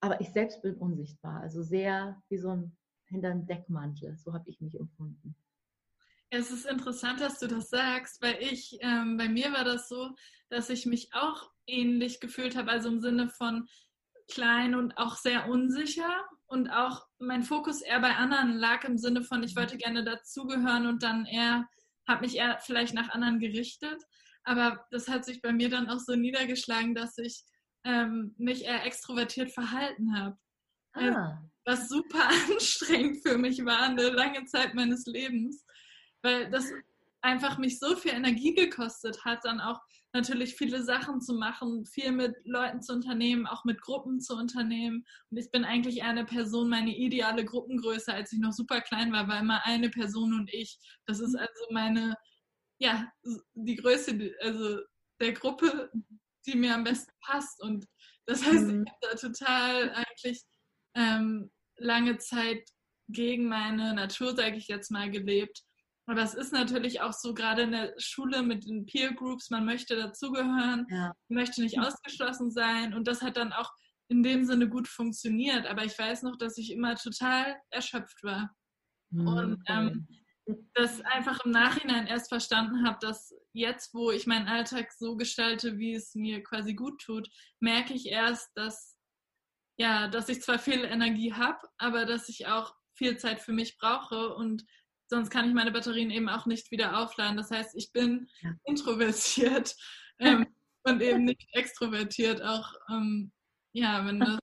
aber 0.00 0.20
ich 0.20 0.30
selbst 0.30 0.62
bin 0.62 0.74
unsichtbar. 0.76 1.40
Also 1.40 1.62
sehr 1.62 2.22
wie 2.28 2.38
so 2.38 2.50
ein 2.50 2.76
hinter 3.06 3.30
einem 3.30 3.46
Deckmantel. 3.46 4.16
So 4.16 4.32
habe 4.32 4.48
ich 4.48 4.60
mich 4.60 4.78
empfunden. 4.78 5.36
Es 6.30 6.50
ist 6.50 6.66
interessant, 6.66 7.20
dass 7.20 7.38
du 7.38 7.46
das 7.46 7.68
sagst, 7.68 8.20
weil 8.22 8.36
ich, 8.40 8.76
ähm, 8.80 9.16
bei 9.16 9.28
mir 9.28 9.52
war 9.52 9.64
das 9.64 9.88
so, 9.88 10.10
dass 10.48 10.68
ich 10.68 10.84
mich 10.84 11.10
auch 11.12 11.50
ähnlich 11.66 12.20
gefühlt 12.20 12.56
habe, 12.56 12.70
also 12.70 12.88
im 12.88 13.00
Sinne 13.00 13.28
von 13.28 13.68
klein 14.30 14.74
und 14.74 14.96
auch 14.96 15.16
sehr 15.16 15.48
unsicher 15.48 16.24
und 16.46 16.68
auch 16.70 17.06
mein 17.18 17.42
Fokus 17.42 17.80
eher 17.80 18.00
bei 18.00 18.16
anderen 18.16 18.54
lag 18.54 18.84
im 18.84 18.98
Sinne 18.98 19.22
von, 19.22 19.42
ich 19.42 19.56
wollte 19.56 19.76
gerne 19.76 20.04
dazugehören 20.04 20.86
und 20.86 21.02
dann 21.02 21.26
eher, 21.26 21.68
habe 22.06 22.22
mich 22.22 22.36
eher 22.36 22.58
vielleicht 22.60 22.94
nach 22.94 23.08
anderen 23.10 23.40
gerichtet. 23.40 24.02
Aber 24.44 24.84
das 24.90 25.08
hat 25.08 25.24
sich 25.24 25.40
bei 25.40 25.52
mir 25.52 25.70
dann 25.70 25.88
auch 25.88 25.98
so 25.98 26.14
niedergeschlagen, 26.14 26.94
dass 26.94 27.16
ich 27.18 27.44
ähm, 27.84 28.34
mich 28.38 28.64
eher 28.64 28.84
extrovertiert 28.84 29.52
verhalten 29.52 30.16
habe. 30.18 30.36
Ah. 30.92 31.42
Was 31.64 31.88
super 31.88 32.28
anstrengend 32.52 33.26
für 33.26 33.38
mich 33.38 33.64
war, 33.64 33.82
eine 33.82 34.10
lange 34.10 34.44
Zeit 34.44 34.74
meines 34.74 35.06
Lebens, 35.06 35.64
weil 36.22 36.50
das 36.50 36.70
einfach 37.24 37.56
mich 37.56 37.78
so 37.78 37.96
viel 37.96 38.12
Energie 38.12 38.54
gekostet 38.54 39.24
hat, 39.24 39.44
dann 39.44 39.58
auch 39.58 39.80
natürlich 40.12 40.54
viele 40.54 40.82
Sachen 40.82 41.22
zu 41.22 41.34
machen, 41.34 41.86
viel 41.86 42.12
mit 42.12 42.36
Leuten 42.44 42.82
zu 42.82 42.92
unternehmen, 42.92 43.46
auch 43.46 43.64
mit 43.64 43.80
Gruppen 43.80 44.20
zu 44.20 44.36
unternehmen. 44.36 45.04
Und 45.30 45.38
ich 45.38 45.50
bin 45.50 45.64
eigentlich 45.64 45.98
eher 45.98 46.10
eine 46.10 46.26
Person, 46.26 46.68
meine 46.68 46.94
ideale 46.94 47.44
Gruppengröße, 47.44 48.12
als 48.12 48.32
ich 48.32 48.38
noch 48.38 48.52
super 48.52 48.82
klein 48.82 49.10
war, 49.10 49.26
war 49.26 49.40
immer 49.40 49.64
eine 49.64 49.88
Person 49.88 50.34
und 50.34 50.52
ich. 50.52 50.78
Das 51.06 51.18
ist 51.18 51.34
also 51.34 51.64
meine, 51.70 52.14
ja, 52.78 53.10
die 53.54 53.76
Größe, 53.76 54.34
also 54.40 54.80
der 55.18 55.32
Gruppe, 55.32 55.90
die 56.46 56.56
mir 56.56 56.74
am 56.74 56.84
besten 56.84 57.12
passt. 57.22 57.60
Und 57.62 57.86
das 58.26 58.44
heißt, 58.44 58.66
mhm. 58.66 58.84
ich 58.84 58.92
habe 58.92 58.98
da 59.00 59.28
total 59.28 59.90
eigentlich 59.90 60.42
ähm, 60.94 61.50
lange 61.78 62.18
Zeit 62.18 62.68
gegen 63.08 63.48
meine 63.48 63.94
Natur, 63.94 64.36
sage 64.36 64.56
ich 64.56 64.68
jetzt 64.68 64.90
mal, 64.90 65.10
gelebt. 65.10 65.64
Aber 66.06 66.22
es 66.22 66.34
ist 66.34 66.52
natürlich 66.52 67.00
auch 67.00 67.12
so, 67.12 67.32
gerade 67.32 67.62
in 67.62 67.72
der 67.72 67.94
Schule 67.98 68.42
mit 68.42 68.66
den 68.66 68.84
Peer 68.84 69.14
Groups, 69.14 69.50
man 69.50 69.64
möchte 69.64 69.96
dazugehören, 69.96 70.86
ja. 70.90 71.12
möchte 71.28 71.62
nicht 71.62 71.78
ausgeschlossen 71.78 72.50
sein. 72.50 72.94
Und 72.94 73.08
das 73.08 73.22
hat 73.22 73.36
dann 73.36 73.52
auch 73.52 73.70
in 74.08 74.22
dem 74.22 74.44
Sinne 74.44 74.68
gut 74.68 74.86
funktioniert. 74.86 75.66
Aber 75.66 75.84
ich 75.84 75.98
weiß 75.98 76.22
noch, 76.22 76.36
dass 76.36 76.58
ich 76.58 76.72
immer 76.72 76.94
total 76.96 77.56
erschöpft 77.70 78.22
war. 78.22 78.54
Mhm. 79.10 79.26
Und 79.26 79.62
ähm, 79.68 80.08
das 80.74 81.00
einfach 81.00 81.42
im 81.46 81.52
Nachhinein 81.52 82.06
erst 82.06 82.28
verstanden 82.28 82.86
habe, 82.86 82.98
dass 83.00 83.34
jetzt, 83.54 83.94
wo 83.94 84.10
ich 84.10 84.26
meinen 84.26 84.46
Alltag 84.46 84.92
so 84.92 85.16
gestalte, 85.16 85.78
wie 85.78 85.94
es 85.94 86.14
mir 86.14 86.42
quasi 86.42 86.74
gut 86.74 87.00
tut, 87.00 87.30
merke 87.60 87.94
ich 87.94 88.06
erst, 88.06 88.50
dass 88.54 88.94
ja, 89.76 90.08
dass 90.08 90.28
ich 90.28 90.40
zwar 90.42 90.58
viel 90.58 90.84
Energie 90.84 91.32
habe, 91.32 91.58
aber 91.78 92.04
dass 92.04 92.28
ich 92.28 92.46
auch 92.46 92.74
viel 92.96 93.16
Zeit 93.16 93.40
für 93.40 93.52
mich 93.52 93.76
brauche 93.78 94.34
und 94.34 94.64
sonst 95.08 95.30
kann 95.30 95.46
ich 95.48 95.54
meine 95.54 95.72
Batterien 95.72 96.10
eben 96.10 96.28
auch 96.28 96.46
nicht 96.46 96.70
wieder 96.70 96.98
aufladen. 96.98 97.36
Das 97.36 97.50
heißt, 97.50 97.74
ich 97.76 97.92
bin 97.92 98.28
ja. 98.42 98.50
introvertiert 98.64 99.74
ähm, 100.18 100.46
und 100.84 101.02
eben 101.02 101.24
nicht 101.24 101.46
extrovertiert. 101.52 102.42
Auch 102.42 102.72
ähm, 102.90 103.32
ja, 103.72 104.06
wenn 104.06 104.20
das 104.20 104.38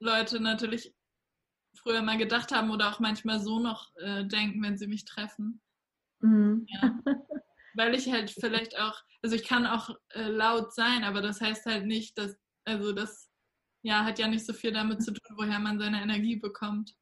Leute 0.00 0.40
natürlich 0.40 0.94
früher 1.76 2.02
mal 2.02 2.18
gedacht 2.18 2.52
haben 2.52 2.70
oder 2.70 2.90
auch 2.90 3.00
manchmal 3.00 3.40
so 3.40 3.58
noch 3.58 3.90
äh, 3.96 4.24
denken, 4.26 4.62
wenn 4.62 4.76
sie 4.76 4.86
mich 4.86 5.04
treffen. 5.04 5.60
Mhm. 6.20 6.66
Ja. 6.68 6.98
Weil 7.74 7.94
ich 7.94 8.10
halt 8.10 8.30
vielleicht 8.30 8.78
auch, 8.78 9.00
also 9.22 9.34
ich 9.34 9.44
kann 9.44 9.66
auch 9.66 9.90
äh, 10.10 10.28
laut 10.28 10.74
sein, 10.74 11.04
aber 11.04 11.22
das 11.22 11.40
heißt 11.40 11.64
halt 11.66 11.86
nicht, 11.86 12.18
dass, 12.18 12.36
also 12.64 12.92
das 12.92 13.30
ja, 13.82 14.04
hat 14.04 14.18
ja 14.18 14.28
nicht 14.28 14.46
so 14.46 14.52
viel 14.52 14.72
damit 14.72 15.02
zu 15.02 15.12
tun, 15.12 15.36
woher 15.36 15.58
man 15.58 15.78
seine 15.78 16.02
Energie 16.02 16.36
bekommt. 16.36 16.94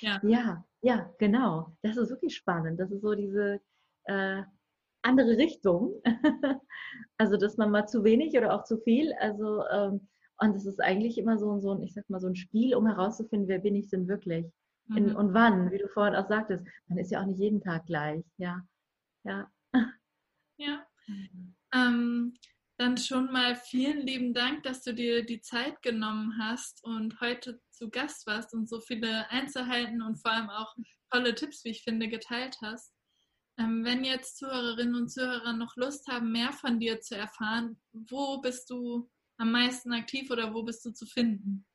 Ja, 0.00 0.20
ja, 0.22 0.64
ja 0.82 1.14
genau. 1.18 1.76
Das 1.82 1.96
ist 1.96 2.10
wirklich 2.10 2.36
spannend. 2.36 2.80
Das 2.80 2.90
ist 2.90 3.02
so 3.02 3.14
diese 3.14 3.60
äh, 4.04 4.42
andere 5.02 5.36
Richtung. 5.36 6.02
also, 7.18 7.36
dass 7.36 7.56
man 7.56 7.70
mal 7.70 7.86
zu 7.86 8.04
wenig 8.04 8.36
oder 8.36 8.54
auch 8.54 8.64
zu 8.64 8.78
viel. 8.78 9.12
Also, 9.20 9.64
ähm, 9.68 10.08
und 10.38 10.56
es 10.56 10.66
ist 10.66 10.80
eigentlich 10.80 11.18
immer 11.18 11.38
so, 11.38 11.58
so 11.58 11.72
ein, 11.72 11.82
ich 11.82 11.92
sag 11.92 12.08
mal, 12.08 12.20
so 12.20 12.28
ein 12.28 12.36
Spiel, 12.36 12.74
um 12.74 12.86
herauszufinden, 12.86 13.48
wer 13.48 13.58
bin 13.58 13.76
ich 13.76 13.88
denn 13.90 14.08
wirklich? 14.08 14.46
In, 14.96 15.10
mhm. 15.10 15.16
und 15.16 15.34
wann, 15.34 15.70
wie 15.70 15.78
du 15.78 15.86
vorhin 15.88 16.16
auch 16.16 16.26
sagtest. 16.26 16.66
Man 16.88 16.98
ist 16.98 17.10
ja 17.10 17.20
auch 17.20 17.26
nicht 17.26 17.38
jeden 17.38 17.60
Tag 17.60 17.86
gleich. 17.86 18.24
Ja, 18.38 18.62
ja. 19.24 19.50
Ja. 20.56 20.84
Mhm. 21.06 21.54
Ähm, 21.72 22.34
dann 22.80 22.96
schon 22.96 23.30
mal 23.30 23.56
vielen 23.56 24.06
lieben 24.06 24.32
Dank, 24.32 24.62
dass 24.62 24.82
du 24.82 24.94
dir 24.94 25.22
die 25.22 25.42
Zeit 25.42 25.82
genommen 25.82 26.38
hast 26.40 26.82
und 26.82 27.20
heute 27.20 27.60
zu 27.70 27.90
Gast 27.90 28.26
warst 28.26 28.54
und 28.54 28.70
so 28.70 28.80
viele 28.80 29.28
Einzelheiten 29.28 30.00
und 30.00 30.16
vor 30.16 30.30
allem 30.30 30.48
auch 30.48 30.74
tolle 31.12 31.34
Tipps, 31.34 31.62
wie 31.62 31.72
ich 31.72 31.82
finde, 31.82 32.08
geteilt 32.08 32.56
hast. 32.62 32.94
Ähm, 33.58 33.84
wenn 33.84 34.02
jetzt 34.02 34.38
Zuhörerinnen 34.38 34.94
und 34.94 35.10
Zuhörer 35.10 35.52
noch 35.52 35.76
Lust 35.76 36.08
haben, 36.08 36.32
mehr 36.32 36.54
von 36.54 36.80
dir 36.80 37.02
zu 37.02 37.18
erfahren, 37.18 37.78
wo 37.92 38.40
bist 38.40 38.70
du 38.70 39.10
am 39.36 39.52
meisten 39.52 39.92
aktiv 39.92 40.30
oder 40.30 40.54
wo 40.54 40.62
bist 40.62 40.82
du 40.86 40.90
zu 40.90 41.04
finden? 41.04 41.66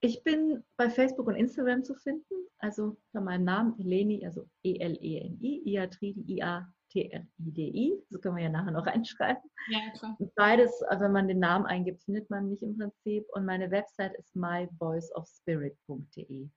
Ich 0.00 0.24
bin 0.24 0.64
bei 0.76 0.90
Facebook 0.90 1.28
und 1.28 1.36
Instagram 1.36 1.84
zu 1.84 1.94
finden, 1.94 2.34
also 2.58 3.00
bei 3.12 3.20
meinem 3.20 3.44
Namen 3.44 3.78
Eleni, 3.78 4.26
also 4.26 4.50
E-L-E-N-I, 4.64 5.62
Iatridi, 5.66 6.38
I-A 6.38 6.73
T-R-I-D-I. 6.94 8.02
Das 8.10 8.22
können 8.22 8.36
wir 8.36 8.44
ja 8.44 8.50
nachher 8.50 8.70
noch 8.70 8.86
reinschreiben. 8.94 9.42
Ja, 9.68 9.80
klar. 9.98 10.16
Beides, 10.36 10.70
äh, 10.88 11.00
wenn 11.00 11.12
man 11.12 11.28
den 11.28 11.40
Namen 11.40 11.66
eingibt, 11.66 12.04
findet 12.04 12.30
man 12.30 12.48
mich 12.48 12.62
im 12.62 12.78
Prinzip. 12.78 13.26
Und 13.32 13.44
meine 13.44 13.70
Website 13.70 14.14
ist 14.14 14.34
myvoiceofspirit.de. 14.36 16.48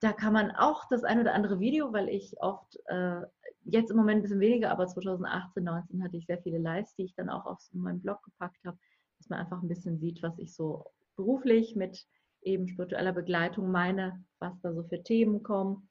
Da 0.00 0.12
kann 0.12 0.32
man 0.32 0.50
auch 0.50 0.84
das 0.90 1.04
ein 1.04 1.20
oder 1.20 1.32
andere 1.32 1.60
Video, 1.60 1.92
weil 1.92 2.08
ich 2.08 2.34
oft, 2.40 2.76
äh, 2.86 3.20
jetzt 3.64 3.90
im 3.90 3.96
Moment 3.96 4.18
ein 4.18 4.22
bisschen 4.22 4.40
weniger, 4.40 4.72
aber 4.72 4.88
2018, 4.88 5.64
2019 5.64 6.02
hatte 6.02 6.16
ich 6.16 6.26
sehr 6.26 6.42
viele 6.42 6.58
Lives, 6.58 6.96
die 6.96 7.04
ich 7.04 7.14
dann 7.14 7.30
auch 7.30 7.46
auf 7.46 7.60
meinen 7.72 8.02
Blog 8.02 8.20
gepackt 8.24 8.58
habe, 8.66 8.76
dass 9.18 9.28
man 9.28 9.38
einfach 9.38 9.62
ein 9.62 9.68
bisschen 9.68 10.00
sieht, 10.00 10.20
was 10.22 10.36
ich 10.38 10.52
so 10.54 10.86
beruflich 11.14 11.76
mit 11.76 12.04
eben 12.42 12.66
spiritueller 12.66 13.12
Begleitung 13.12 13.70
meine, 13.70 14.24
was 14.40 14.60
da 14.62 14.74
so 14.74 14.82
für 14.82 15.04
Themen 15.04 15.44
kommen. 15.44 15.88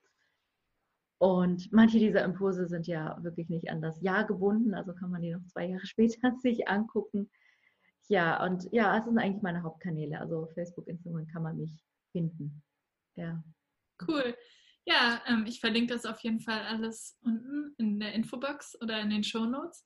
Und 1.22 1.72
manche 1.72 2.00
dieser 2.00 2.24
Impulse 2.24 2.68
sind 2.68 2.88
ja 2.88 3.16
wirklich 3.22 3.48
nicht 3.48 3.70
an 3.70 3.80
das 3.80 4.02
Jahr 4.02 4.26
gebunden, 4.26 4.74
also 4.74 4.92
kann 4.96 5.12
man 5.12 5.22
die 5.22 5.30
noch 5.30 5.46
zwei 5.46 5.68
Jahre 5.68 5.86
später 5.86 6.36
sich 6.40 6.68
angucken. 6.68 7.30
Ja, 8.08 8.44
und 8.44 8.68
ja, 8.72 8.98
es 8.98 9.06
sind 9.06 9.20
eigentlich 9.20 9.44
meine 9.44 9.62
Hauptkanäle. 9.62 10.20
Also 10.20 10.48
Facebook, 10.56 10.88
Instagram 10.88 11.28
kann 11.28 11.44
man 11.44 11.58
mich 11.58 11.86
finden. 12.12 12.64
Ja. 13.16 13.44
Cool. 14.08 14.36
Ja, 14.86 15.22
ähm, 15.28 15.46
ich 15.48 15.60
verlinke 15.60 15.94
das 15.94 16.08
auf 16.08 16.20
jeden 16.22 16.40
Fall 16.40 16.62
alles 16.62 17.20
unten 17.22 17.76
in 17.78 18.00
der 18.00 18.14
Infobox 18.14 18.82
oder 18.82 19.00
in 19.00 19.12
den 19.12 19.24
Show 19.24 19.46
Notes. 19.46 19.86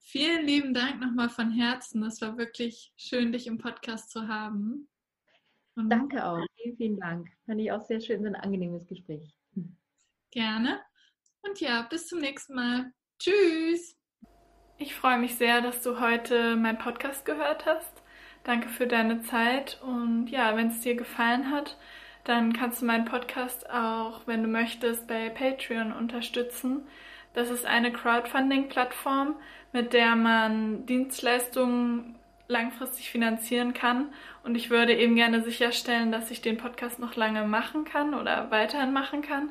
Vielen 0.00 0.44
lieben 0.44 0.74
Dank 0.74 1.00
nochmal 1.00 1.30
von 1.30 1.50
Herzen. 1.50 2.02
Das 2.02 2.20
war 2.20 2.36
wirklich 2.36 2.92
schön, 2.98 3.32
dich 3.32 3.46
im 3.46 3.56
Podcast 3.56 4.10
zu 4.10 4.28
haben. 4.28 4.86
Und 5.76 5.88
Danke 5.88 6.22
auch. 6.26 6.44
Vielen, 6.56 6.76
vielen 6.76 7.00
Dank. 7.00 7.30
Fand 7.46 7.58
ich 7.58 7.72
auch 7.72 7.86
sehr 7.86 8.02
schön, 8.02 8.20
so 8.20 8.26
ein 8.26 8.36
angenehmes 8.36 8.86
Gespräch. 8.86 9.34
Gerne. 10.32 10.80
Und 11.42 11.60
ja, 11.60 11.82
bis 11.82 12.08
zum 12.08 12.18
nächsten 12.20 12.54
Mal. 12.54 12.90
Tschüss. 13.18 13.94
Ich 14.78 14.94
freue 14.94 15.18
mich 15.18 15.36
sehr, 15.36 15.60
dass 15.60 15.82
du 15.82 16.00
heute 16.00 16.56
meinen 16.56 16.78
Podcast 16.78 17.26
gehört 17.26 17.66
hast. 17.66 18.02
Danke 18.42 18.70
für 18.70 18.86
deine 18.86 19.20
Zeit. 19.22 19.78
Und 19.82 20.28
ja, 20.28 20.56
wenn 20.56 20.68
es 20.68 20.80
dir 20.80 20.96
gefallen 20.96 21.50
hat, 21.50 21.76
dann 22.24 22.54
kannst 22.54 22.80
du 22.80 22.86
meinen 22.86 23.04
Podcast 23.04 23.68
auch, 23.68 24.26
wenn 24.26 24.42
du 24.42 24.48
möchtest, 24.48 25.06
bei 25.06 25.28
Patreon 25.28 25.92
unterstützen. 25.92 26.86
Das 27.34 27.50
ist 27.50 27.66
eine 27.66 27.92
Crowdfunding-Plattform, 27.92 29.36
mit 29.72 29.92
der 29.92 30.16
man 30.16 30.86
Dienstleistungen 30.86 32.18
langfristig 32.48 33.10
finanzieren 33.10 33.74
kann. 33.74 34.12
Und 34.44 34.54
ich 34.54 34.70
würde 34.70 34.94
eben 34.94 35.14
gerne 35.14 35.42
sicherstellen, 35.42 36.10
dass 36.10 36.30
ich 36.30 36.40
den 36.40 36.56
Podcast 36.56 36.98
noch 36.98 37.16
lange 37.16 37.44
machen 37.44 37.84
kann 37.84 38.14
oder 38.14 38.50
weiterhin 38.50 38.92
machen 38.92 39.20
kann. 39.20 39.50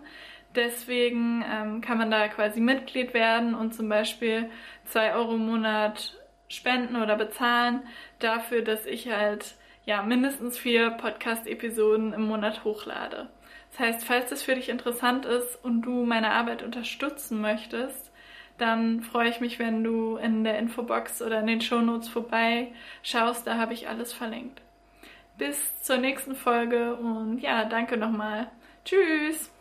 Deswegen 0.55 1.45
ähm, 1.49 1.81
kann 1.81 1.97
man 1.97 2.11
da 2.11 2.27
quasi 2.27 2.59
Mitglied 2.59 3.13
werden 3.13 3.55
und 3.55 3.73
zum 3.73 3.87
Beispiel 3.87 4.49
zwei 4.85 5.13
Euro 5.13 5.35
im 5.35 5.45
Monat 5.45 6.17
spenden 6.49 6.97
oder 6.97 7.15
bezahlen 7.15 7.83
dafür, 8.19 8.61
dass 8.61 8.85
ich 8.85 9.09
halt 9.09 9.55
ja 9.85 10.01
mindestens 10.03 10.57
vier 10.57 10.91
Podcast-Episoden 10.91 12.13
im 12.13 12.23
Monat 12.23 12.63
hochlade. 12.65 13.29
Das 13.71 13.79
heißt, 13.79 14.03
falls 14.03 14.29
das 14.29 14.43
für 14.43 14.55
dich 14.55 14.67
interessant 14.67 15.25
ist 15.25 15.63
und 15.63 15.83
du 15.83 16.03
meine 16.05 16.31
Arbeit 16.31 16.61
unterstützen 16.61 17.39
möchtest, 17.39 18.11
dann 18.57 19.01
freue 19.01 19.29
ich 19.29 19.39
mich, 19.39 19.57
wenn 19.59 19.83
du 19.83 20.17
in 20.17 20.43
der 20.43 20.59
Infobox 20.59 21.21
oder 21.21 21.39
in 21.39 21.47
den 21.47 21.61
Shownotes 21.61 22.09
vorbei 22.09 22.73
schaust. 23.01 23.47
Da 23.47 23.57
habe 23.57 23.73
ich 23.73 23.87
alles 23.87 24.13
verlinkt. 24.13 24.61
Bis 25.37 25.81
zur 25.81 25.97
nächsten 25.97 26.35
Folge 26.35 26.95
und 26.95 27.39
ja, 27.39 27.65
danke 27.65 27.97
nochmal. 27.97 28.51
Tschüss! 28.85 29.51